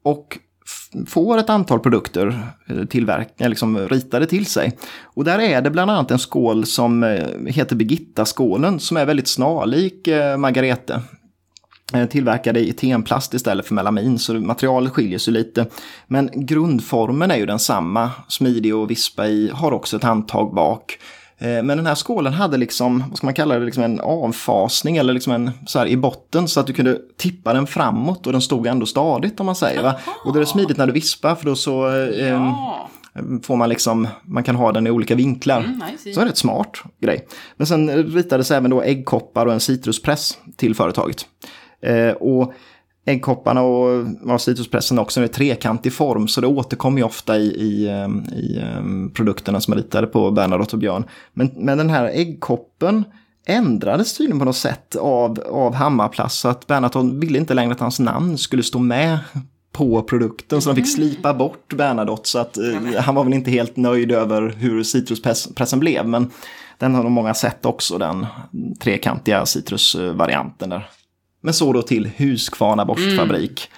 [0.03, 0.39] och
[1.07, 4.79] får ett antal produkter eh, eh, liksom ritade till sig.
[5.03, 9.29] Och där är det bland annat en skål som eh, heter Birgitta-skålen som är väldigt
[9.29, 11.03] snarlik eh, Margarete.
[11.95, 15.67] Eh, Tillverkade i tenplast istället för melamin så materialet skiljer sig lite.
[16.07, 20.99] Men grundformen är ju densamma, smidig att vispa i, har också ett handtag bak.
[21.41, 24.97] Eh, men den här skålen hade liksom, vad ska man kalla det, liksom en avfasning
[24.97, 28.33] eller liksom en så här i botten så att du kunde tippa den framåt och
[28.33, 29.83] den stod ändå stadigt om man säger.
[29.83, 29.95] Va?
[30.25, 32.89] Och det är smidigt när du vispar för då så eh, ja.
[33.43, 35.61] får man liksom, man kan ha den i olika vinklar.
[35.61, 35.83] Mm.
[36.15, 37.27] Så är det ett smart grej.
[37.57, 41.27] Men sen ritades även då äggkoppar och en citruspress till företaget.
[41.83, 42.53] Eh, och
[43.11, 47.89] äggkopparna och ja, citruspressen också är trekantig form så det återkommer ju ofta i, i,
[47.89, 51.05] ehm, i um, produkterna som är ritade på Bernadotte och Björn.
[51.33, 53.05] Men, men den här äggkoppen
[53.47, 57.81] ändrades tydligen på något sätt av, av Hammarplast så att Bernadotte ville inte längre att
[57.81, 59.19] hans namn skulle stå med
[59.73, 63.51] på produkten så de fick slipa bort Bernadotte så att eh, han var väl inte
[63.51, 66.31] helt nöjd över hur citruspressen blev men
[66.79, 68.27] den har nog många sett också den
[68.81, 70.91] trekantiga citrusvarianten där.
[71.41, 73.69] Men så då till Huskvarna borstfabrik.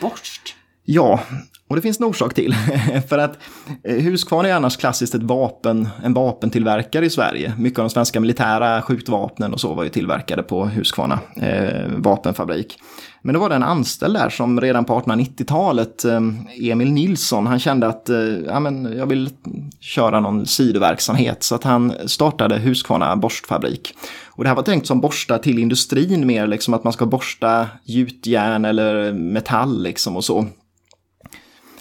[0.00, 0.54] Borst.
[0.84, 1.20] Ja,
[1.68, 2.54] och det finns en orsak till.
[3.08, 3.38] För att
[3.84, 7.54] eh, Husqvarna är annars klassiskt ett vapen, en vapentillverkare i Sverige.
[7.58, 12.78] Mycket av de svenska militära skjutvapnen och så var ju tillverkade på Husqvarna eh, vapenfabrik.
[13.22, 16.20] Men då var det en anställd där som redan på 1890-talet, eh,
[16.70, 19.30] Emil Nilsson, han kände att eh, ja, men jag vill
[19.80, 21.42] köra någon sidoverksamhet.
[21.42, 23.94] Så att han startade Husqvarna borstfabrik.
[24.26, 27.66] Och det här var tänkt som borstar till industrin mer, liksom att man ska borsta
[27.84, 30.46] gjutjärn eller metall liksom och så.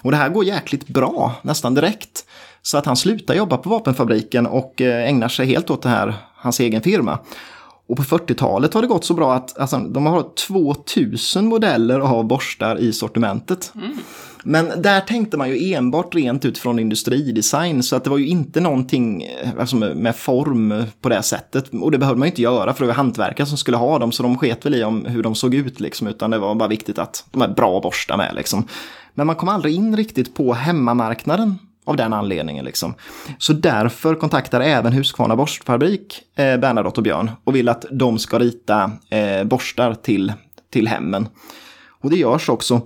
[0.05, 2.25] Och det här går jäkligt bra, nästan direkt.
[2.61, 6.13] Så att han slutar jobba på vapenfabriken och eh, ägnar sig helt åt det här,
[6.35, 7.19] hans egen firma.
[7.87, 12.23] Och på 40-talet har det gått så bra att alltså, de har 2000 modeller av
[12.23, 13.71] borstar i sortimentet.
[13.75, 13.97] Mm.
[14.43, 18.59] Men där tänkte man ju enbart rent utifrån industridesign så att det var ju inte
[18.59, 21.69] någonting eh, alltså med form på det sättet.
[21.81, 24.11] Och det behövde man ju inte göra för det var hantverkare som skulle ha dem
[24.11, 26.69] så de sket väl i om hur de såg ut liksom utan det var bara
[26.69, 28.67] viktigt att de är bra borstar med liksom.
[29.15, 32.65] Men man kom aldrig in riktigt på hemmamarknaden av den anledningen.
[32.65, 32.93] Liksom.
[33.37, 38.39] Så därför kontaktar även Husqvarna borstfabrik eh, Bernadotte och Björn och vill att de ska
[38.39, 40.33] rita eh, borstar till,
[40.69, 41.27] till hemmen.
[41.87, 42.81] Och det görs också.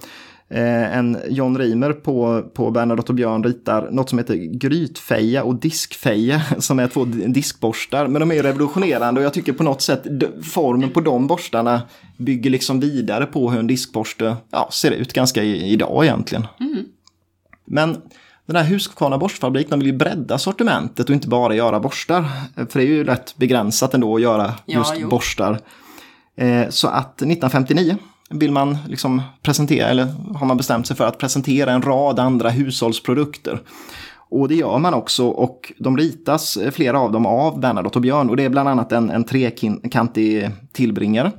[0.52, 5.56] Eh, en John Reimer på, på Bernadotte och Björn ritar något som heter grytfeja och
[5.56, 8.08] diskfeja som är två diskborstar.
[8.08, 10.04] Men de är revolutionerande och jag tycker på något sätt
[10.44, 11.82] formen på de borstarna
[12.18, 16.48] bygger liksom vidare på hur en diskborste ja, ser ut ganska i, idag egentligen.
[16.60, 16.86] Mm.
[17.66, 17.98] Men
[18.46, 22.26] den här Husqvarna borstfabrik, de vill ju bredda sortimentet och inte bara göra borstar.
[22.56, 25.60] För det är ju rätt begränsat ändå att göra just ja, borstar.
[26.36, 27.98] Eh, så att 1959
[28.30, 32.50] vill man liksom presentera, eller har man bestämt sig för att presentera en rad andra
[32.50, 33.62] hushållsprodukter.
[34.32, 38.02] Och det gör man också och de ritas, eh, flera av dem, av Bernadotte och
[38.02, 38.30] Björn.
[38.30, 41.32] Och det är bland annat en, en trekantig tillbringare.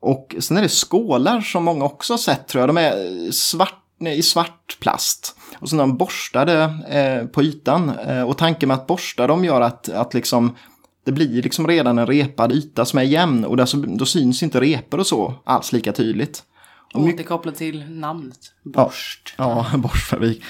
[0.00, 2.68] Och sen är det skålar som många också har sett tror jag.
[2.68, 5.36] De är eh, svart, i svart plast.
[5.58, 7.92] Och sen är de borstade eh, på ytan.
[8.08, 10.56] Eh, och tanken med att borsta dem gör att, att liksom
[11.04, 14.42] det blir liksom redan en repad yta som är jämn och där så, då syns
[14.42, 16.42] inte repor och så alls lika tydligt.
[16.94, 18.38] Och Återkopplat till namnet.
[18.64, 19.34] Borst.
[19.38, 20.42] Ja, ja borstfabrik.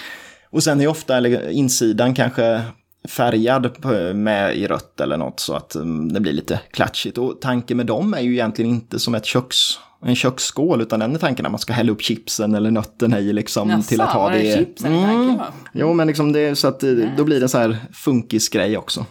[0.51, 2.63] Och sen är ofta eller, insidan kanske
[3.09, 3.85] färgad
[4.15, 7.19] med i rött eller något så att um, det blir lite klatschigt.
[7.19, 9.57] Och tanken med dem är ju egentligen inte som ett köks,
[10.05, 13.33] en köksskål utan den är tanken att man ska hälla upp chipsen eller nötten i
[13.33, 14.39] liksom Jassa, till att ha det.
[14.39, 14.59] det.
[14.59, 15.39] Chipsen mm.
[15.73, 17.11] Jo men liksom det så att yes.
[17.17, 19.07] då blir det så här funkisgrej också.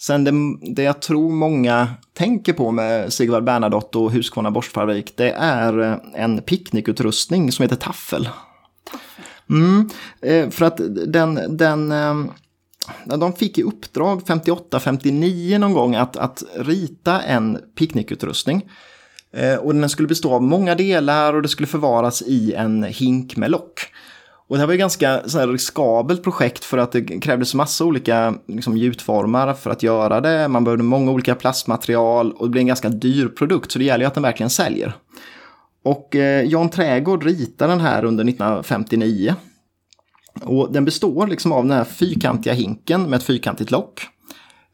[0.00, 0.32] Sen det,
[0.74, 5.96] det jag tror många tänker på med Sigvard Bernadotte och Husqvarna borstfabrik, det är eh,
[6.14, 8.28] en picknickutrustning som heter Taffel.
[9.50, 9.90] Mm,
[10.22, 16.42] eh, för att den, den eh, de fick i uppdrag 58-59 någon gång att, att
[16.56, 18.70] rita en picknickutrustning.
[19.60, 23.50] Och den skulle bestå av många delar och det skulle förvaras i en hink med
[23.50, 23.80] lock.
[24.50, 27.84] Och det här var ett ganska så här, riskabelt projekt för att det krävdes massa
[27.84, 30.48] olika liksom, gjutformar för att göra det.
[30.48, 34.04] Man behövde många olika plastmaterial och det blev en ganska dyr produkt så det gäller
[34.04, 34.92] ju att den verkligen säljer.
[35.84, 39.34] Och eh, Jan Trägård ritar den här under 1959.
[40.42, 44.02] Och den består liksom av den här fyrkantiga hinken med ett fyrkantigt lock.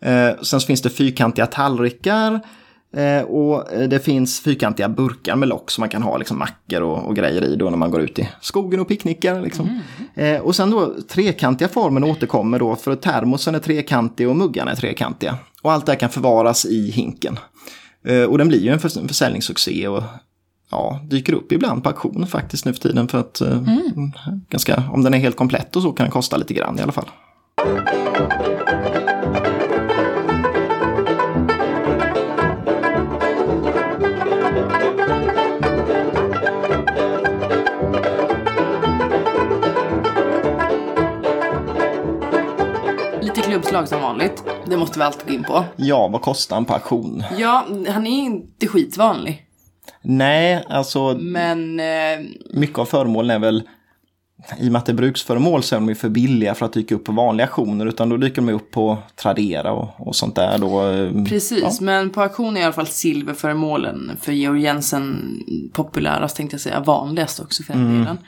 [0.01, 2.41] Eh, sen finns det fyrkantiga tallrikar
[3.23, 7.07] och eh, det finns fyrkantiga burkar med lock som man kan ha liksom, mackor och,
[7.07, 9.41] och grejer i då när man går ut i skogen och picknickar.
[9.41, 9.81] Liksom.
[10.15, 10.35] Mm.
[10.37, 14.77] Eh, och sen då trekantiga formen återkommer då för termosen är trekantig och muggarna är
[14.77, 15.39] trekantiga.
[15.63, 17.39] Och allt det här kan förvaras i hinken.
[18.05, 20.03] Eh, och den blir ju en, för, en försäljningssuccé och
[20.71, 23.09] ja, dyker upp ibland på auktion faktiskt nu för tiden.
[23.09, 24.13] För att eh, mm.
[24.51, 26.93] ganska, om den är helt komplett och så kan den kosta lite grann i alla
[26.93, 27.11] fall.
[43.77, 44.45] Klubbslag som vanligt.
[44.67, 45.65] Det måste vi alltid gå in på.
[45.77, 47.25] Ja, vad kostar han på auktion?
[47.39, 49.43] Ja, han är inte skitvanlig.
[50.03, 51.15] Nej, alltså.
[51.15, 51.81] Men...
[51.81, 51.87] Eh...
[52.55, 53.63] Mycket av föremålen är väl
[54.59, 56.73] i och med att det är bruksföremål så är de ju för billiga för att
[56.73, 60.35] dyka upp på vanliga auktioner utan då dyker de upp på Tradera och, och sånt
[60.35, 60.59] där.
[60.59, 61.73] Då, eh, Precis, ja.
[61.81, 65.39] men på auktion är i alla fall silverföremålen för Georg Jensen
[65.73, 67.99] populärast tänkte jag säga, vanligast också för den mm.
[67.99, 68.19] delen.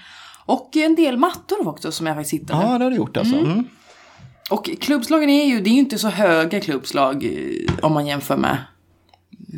[0.45, 2.63] Och en del mattor också som jag faktiskt hittade.
[2.63, 3.37] Ja, det har du gjort alltså.
[3.37, 3.53] Mm.
[3.53, 3.65] Mm.
[4.51, 8.37] Och klubbslagen är ju, det är ju inte så höga klubbslag eh, om man jämför
[8.37, 8.57] med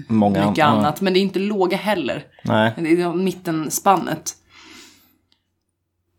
[0.09, 1.01] Många mycket an- annat.
[1.01, 2.25] Men det är inte låga heller.
[2.45, 2.73] Nej.
[2.77, 4.33] Det är mittenspannet.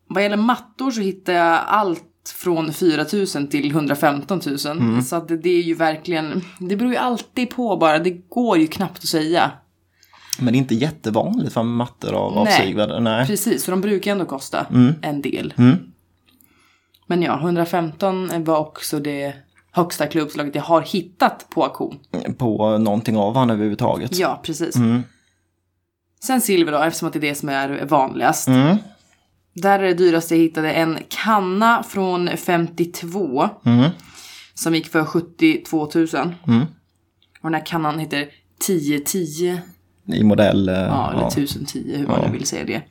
[0.08, 2.02] Vad gäller mattor så hittar jag allt
[2.36, 3.04] från 4
[3.36, 4.56] 000 till 115 000.
[4.66, 5.02] Mm.
[5.02, 7.98] Så att det, det är ju verkligen, det beror ju alltid på bara.
[7.98, 9.50] Det går ju knappt att säga.
[10.38, 12.66] Men det är inte jättevanligt för mattor av, av Nej.
[12.66, 13.02] Sigvard.
[13.02, 13.26] Nej.
[13.26, 14.66] Precis, för de brukar ändå kosta
[15.02, 15.54] en del.
[15.58, 15.78] Mm.
[17.12, 19.34] Men ja, 115 var också det
[19.72, 21.98] högsta klubbslaget jag har hittat på auktion.
[22.38, 24.18] På någonting av han överhuvudtaget.
[24.18, 24.76] Ja, precis.
[24.76, 25.02] Mm.
[26.24, 28.48] Sen silver då, eftersom att det är det som är vanligast.
[28.48, 28.76] Mm.
[29.54, 33.90] Där är det dyraste jag hittade en kanna från 52 Mm.
[34.54, 36.06] som gick för 72 000.
[36.46, 36.60] Mm.
[37.40, 38.28] Och den här kannan heter
[38.66, 39.60] 1010.
[40.06, 40.68] I modell.
[40.68, 41.28] eh, Ja, eller ja.
[41.28, 42.26] 1010 hur man Ja.
[42.26, 42.82] nu vill säga det.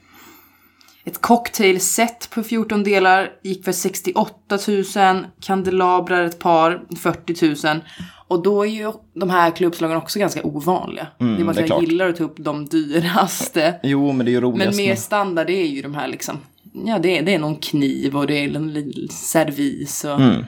[1.06, 5.26] Ett cocktailset på 14 delar gick för 68 000.
[5.42, 7.80] Kandelabrar ett par 40 000.
[8.28, 11.08] Och då är ju de här klubbslagen också ganska ovanliga.
[11.18, 11.82] det är bara Mm, det att jag klart.
[11.82, 13.80] gillar att ta upp de dyraste.
[13.84, 14.78] Jo, men det är ju roligast.
[14.78, 16.38] Men mer standard är ju de här liksom.
[16.86, 20.46] Ja, det är, det är någon kniv och det är en servis och Mm.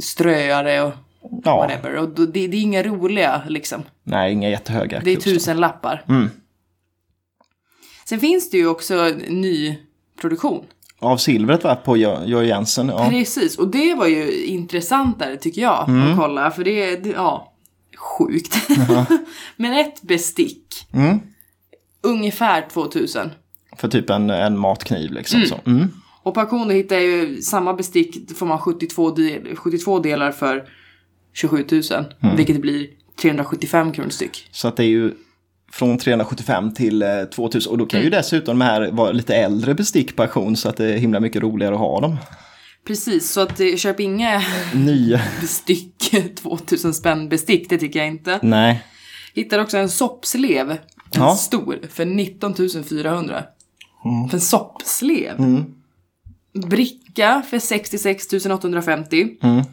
[0.00, 0.92] ströare och
[1.44, 1.96] Ja, whatever.
[1.96, 3.82] Och det, det är inga roliga liksom.
[4.02, 5.00] nej, inga jättehöga.
[5.04, 6.04] Det är tusen lappar.
[6.08, 6.30] Mm.
[8.08, 9.78] Sen finns det ju också ny
[10.20, 10.64] produktion.
[10.98, 12.88] Av silvret va, på Jo- Georg Jensen.
[12.88, 13.08] Ja.
[13.10, 16.10] Precis, och det var ju intressantare tycker jag Mm.
[16.12, 16.50] att kolla.
[16.50, 17.52] För det är, det- ja,
[18.18, 18.56] sjukt.
[19.56, 21.20] Men ett bestick, Mm.
[22.02, 23.30] ungefär 2000.
[23.76, 25.42] För typ en, en matkniv liksom.
[25.42, 25.60] Så.
[25.66, 25.88] Mm.
[26.22, 30.64] Och då hittar ju samma bestick, får man 72, del, 72 delar för
[31.34, 31.82] 27 000.
[32.22, 32.36] Mm.
[32.36, 32.86] Vilket blir
[33.22, 34.48] 375 kronor styck.
[34.50, 35.12] så att det är ju
[35.78, 37.70] från 375 till eh, 2000.
[37.72, 38.04] Och då kan Mm.
[38.04, 41.20] ju dessutom de här vara lite äldre bestick på auktion så att det är himla
[41.20, 42.16] mycket roligare att ha dem.
[42.86, 44.42] Precis, så att eh, köp inga
[44.74, 45.20] Nya.
[45.40, 48.38] bestick, 2000 spänn bestick, det tycker jag inte.
[48.42, 48.84] Nej.
[49.34, 50.78] Hittar också en soppslev, en
[51.14, 51.34] Ja.
[51.36, 52.54] stor, för 19
[52.84, 53.44] 400.
[54.30, 55.38] För en soppslev.
[55.38, 55.64] Mm.
[56.66, 59.28] Bricka för 66 850.
[59.42, 59.64] Mm.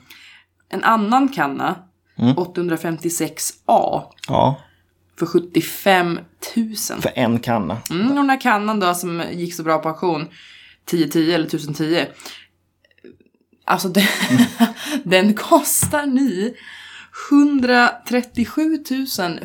[0.70, 1.76] En annan kanna,
[2.18, 2.36] Mm.
[2.36, 4.56] 856A, Ja,
[5.22, 6.20] för 75
[6.56, 6.76] 000.
[7.02, 7.78] för en kanna.
[7.90, 10.28] Mm, och den här kannan då som gick så bra på auktion,
[10.88, 12.06] 1010 eller 1010.
[13.66, 14.08] Alltså den,
[15.04, 16.54] den kostar ni
[17.32, 18.78] 137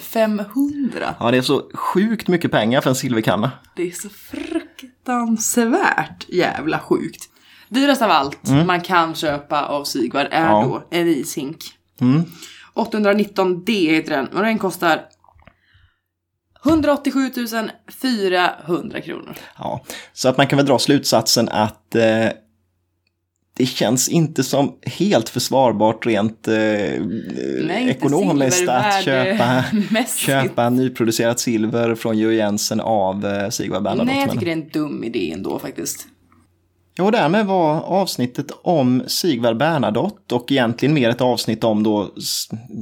[0.00, 1.14] 500.
[1.20, 3.50] Ja, det är så sjukt mycket pengar för en silverkanna.
[3.76, 7.24] Det är så fruktansvärt jävla sjukt.
[7.68, 10.52] Dyrast av allt man kan köpa av Sigvard är Mm.
[10.52, 10.62] Ja.
[10.64, 11.56] då en ishink.
[12.00, 12.22] Mm.
[12.74, 15.00] 819D heter den och den kostar
[16.66, 17.30] 187
[18.02, 19.36] 400 kronor.
[19.58, 22.28] Ja, så att man kan väl dra slutsatsen att eh,
[23.56, 29.64] det känns inte som helt försvarbart rent eh, inte ekonomiskt att köpa,
[30.16, 34.12] köpa nyproducerat silver från Georg Jensen av eh, Sigvard Bernadotte.
[34.12, 36.08] Nej, jag tycker det är en dum idé ändå faktiskt.
[36.98, 42.10] Ja, och därmed var avsnittet om Sigvard Bernadotte och egentligen mer ett avsnitt om då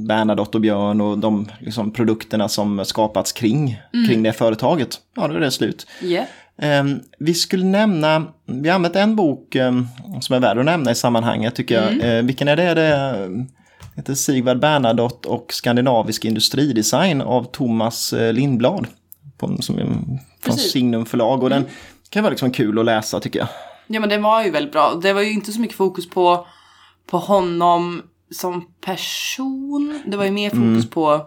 [0.07, 4.07] Bernadotte och Björn och de liksom, produkterna som skapats kring, Mm.
[4.07, 4.89] kring det företaget.
[5.15, 5.87] Ja, då är det slut.
[6.01, 6.25] Yeah.
[6.57, 9.87] Ehm, vi skulle nämna, vi har använt en bok ehm,
[10.21, 11.99] som är värd att nämna i sammanhanget tycker Mm.
[11.99, 12.17] jag.
[12.17, 12.73] Eh, vilken är det?
[12.73, 13.29] det är, eh,
[13.95, 18.87] heter Sigvard Bernadotte och skandinavisk industridesign av Thomas eh, Lindblad.
[19.37, 20.71] På, som, är från Precis.
[20.71, 21.69] Signum förlag och den Mm.
[22.09, 23.47] kan vara liksom kul att läsa tycker jag.
[23.87, 24.99] Ja men den var ju väldigt bra.
[25.01, 26.47] Det var ju inte så mycket fokus på,
[27.07, 29.99] på honom som person.
[30.05, 31.25] Det var ju mer fokus på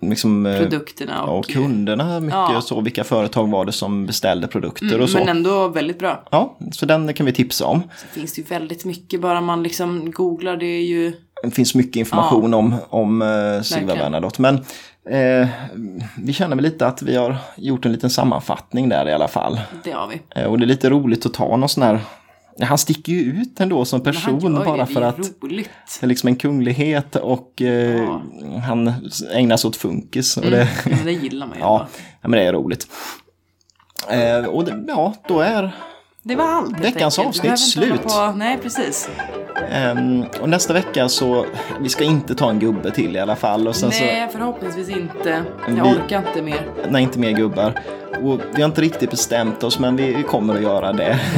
[0.00, 1.38] Liksom, eh, produkterna och...
[1.38, 2.60] och kunderna mycket Ja.
[2.60, 2.80] så.
[2.80, 5.18] Vilka företag var det som beställde produkter och så.
[5.18, 6.24] Men ändå väldigt bra.
[6.30, 7.82] Ja, så den kan vi tipsa om.
[7.96, 10.56] Så finns det ju väldigt mycket bara man liksom googlar.
[10.56, 11.12] Det är ju...
[11.42, 13.98] Det finns mycket information om, om uh, Sigvard Verkligen.
[14.12, 14.42] Bernadotte.
[14.42, 14.64] Men
[15.10, 15.48] eh,
[16.16, 19.60] vi känner väl lite att vi har gjort en liten sammanfattning där i alla fall.
[19.84, 20.22] Det har vi.
[20.40, 22.00] Eh, och det är lite roligt att ta någon sån här...
[22.60, 25.70] Han sticker ju ut ändå som person bara det, för det att roligt.
[26.00, 28.22] det är liksom en kunglighet och eh, Ja.
[28.66, 28.92] han
[29.34, 30.36] ägnar sig åt funkis.
[30.36, 31.60] Och det, Ja, men det gillar man ju.
[31.64, 31.86] ja,
[32.22, 32.86] men det är roligt.
[34.10, 35.74] Eh, och det, ja, då är
[36.22, 36.80] Det var allt.
[36.80, 38.02] Veckans avsnitt slut.
[38.02, 38.32] På...
[38.36, 39.08] Nej, precis.
[39.70, 41.46] Ehm, och nästa vecka så,
[41.80, 43.68] vi ska inte ta en gubbe till i alla fall.
[43.68, 45.42] Och sen Nej, förhoppningsvis inte.
[45.68, 46.68] Jag Vi- orkar inte mer.
[46.84, 47.80] så, nej inte mer gubbar.
[48.22, 51.20] Och vi har inte riktigt bestämt oss men vi, vi kommer att göra det.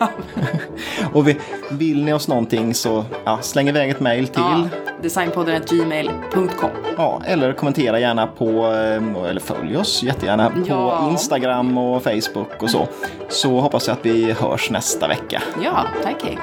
[1.12, 1.36] och vi,
[1.70, 4.42] vill ni oss någonting så ja, släng iväg ett mail till.
[4.42, 4.68] Ja,
[5.02, 6.70] designpodden.gmail.com.
[6.96, 11.08] Ja, eller kommentera gärna på, ehm, eller följ oss jättegärna på Ja.
[11.10, 12.88] Instagram och Facebook och så.
[13.28, 15.42] Så hoppas jag att vi hörs nästa vecka.
[15.62, 16.38] Ja, tack hej.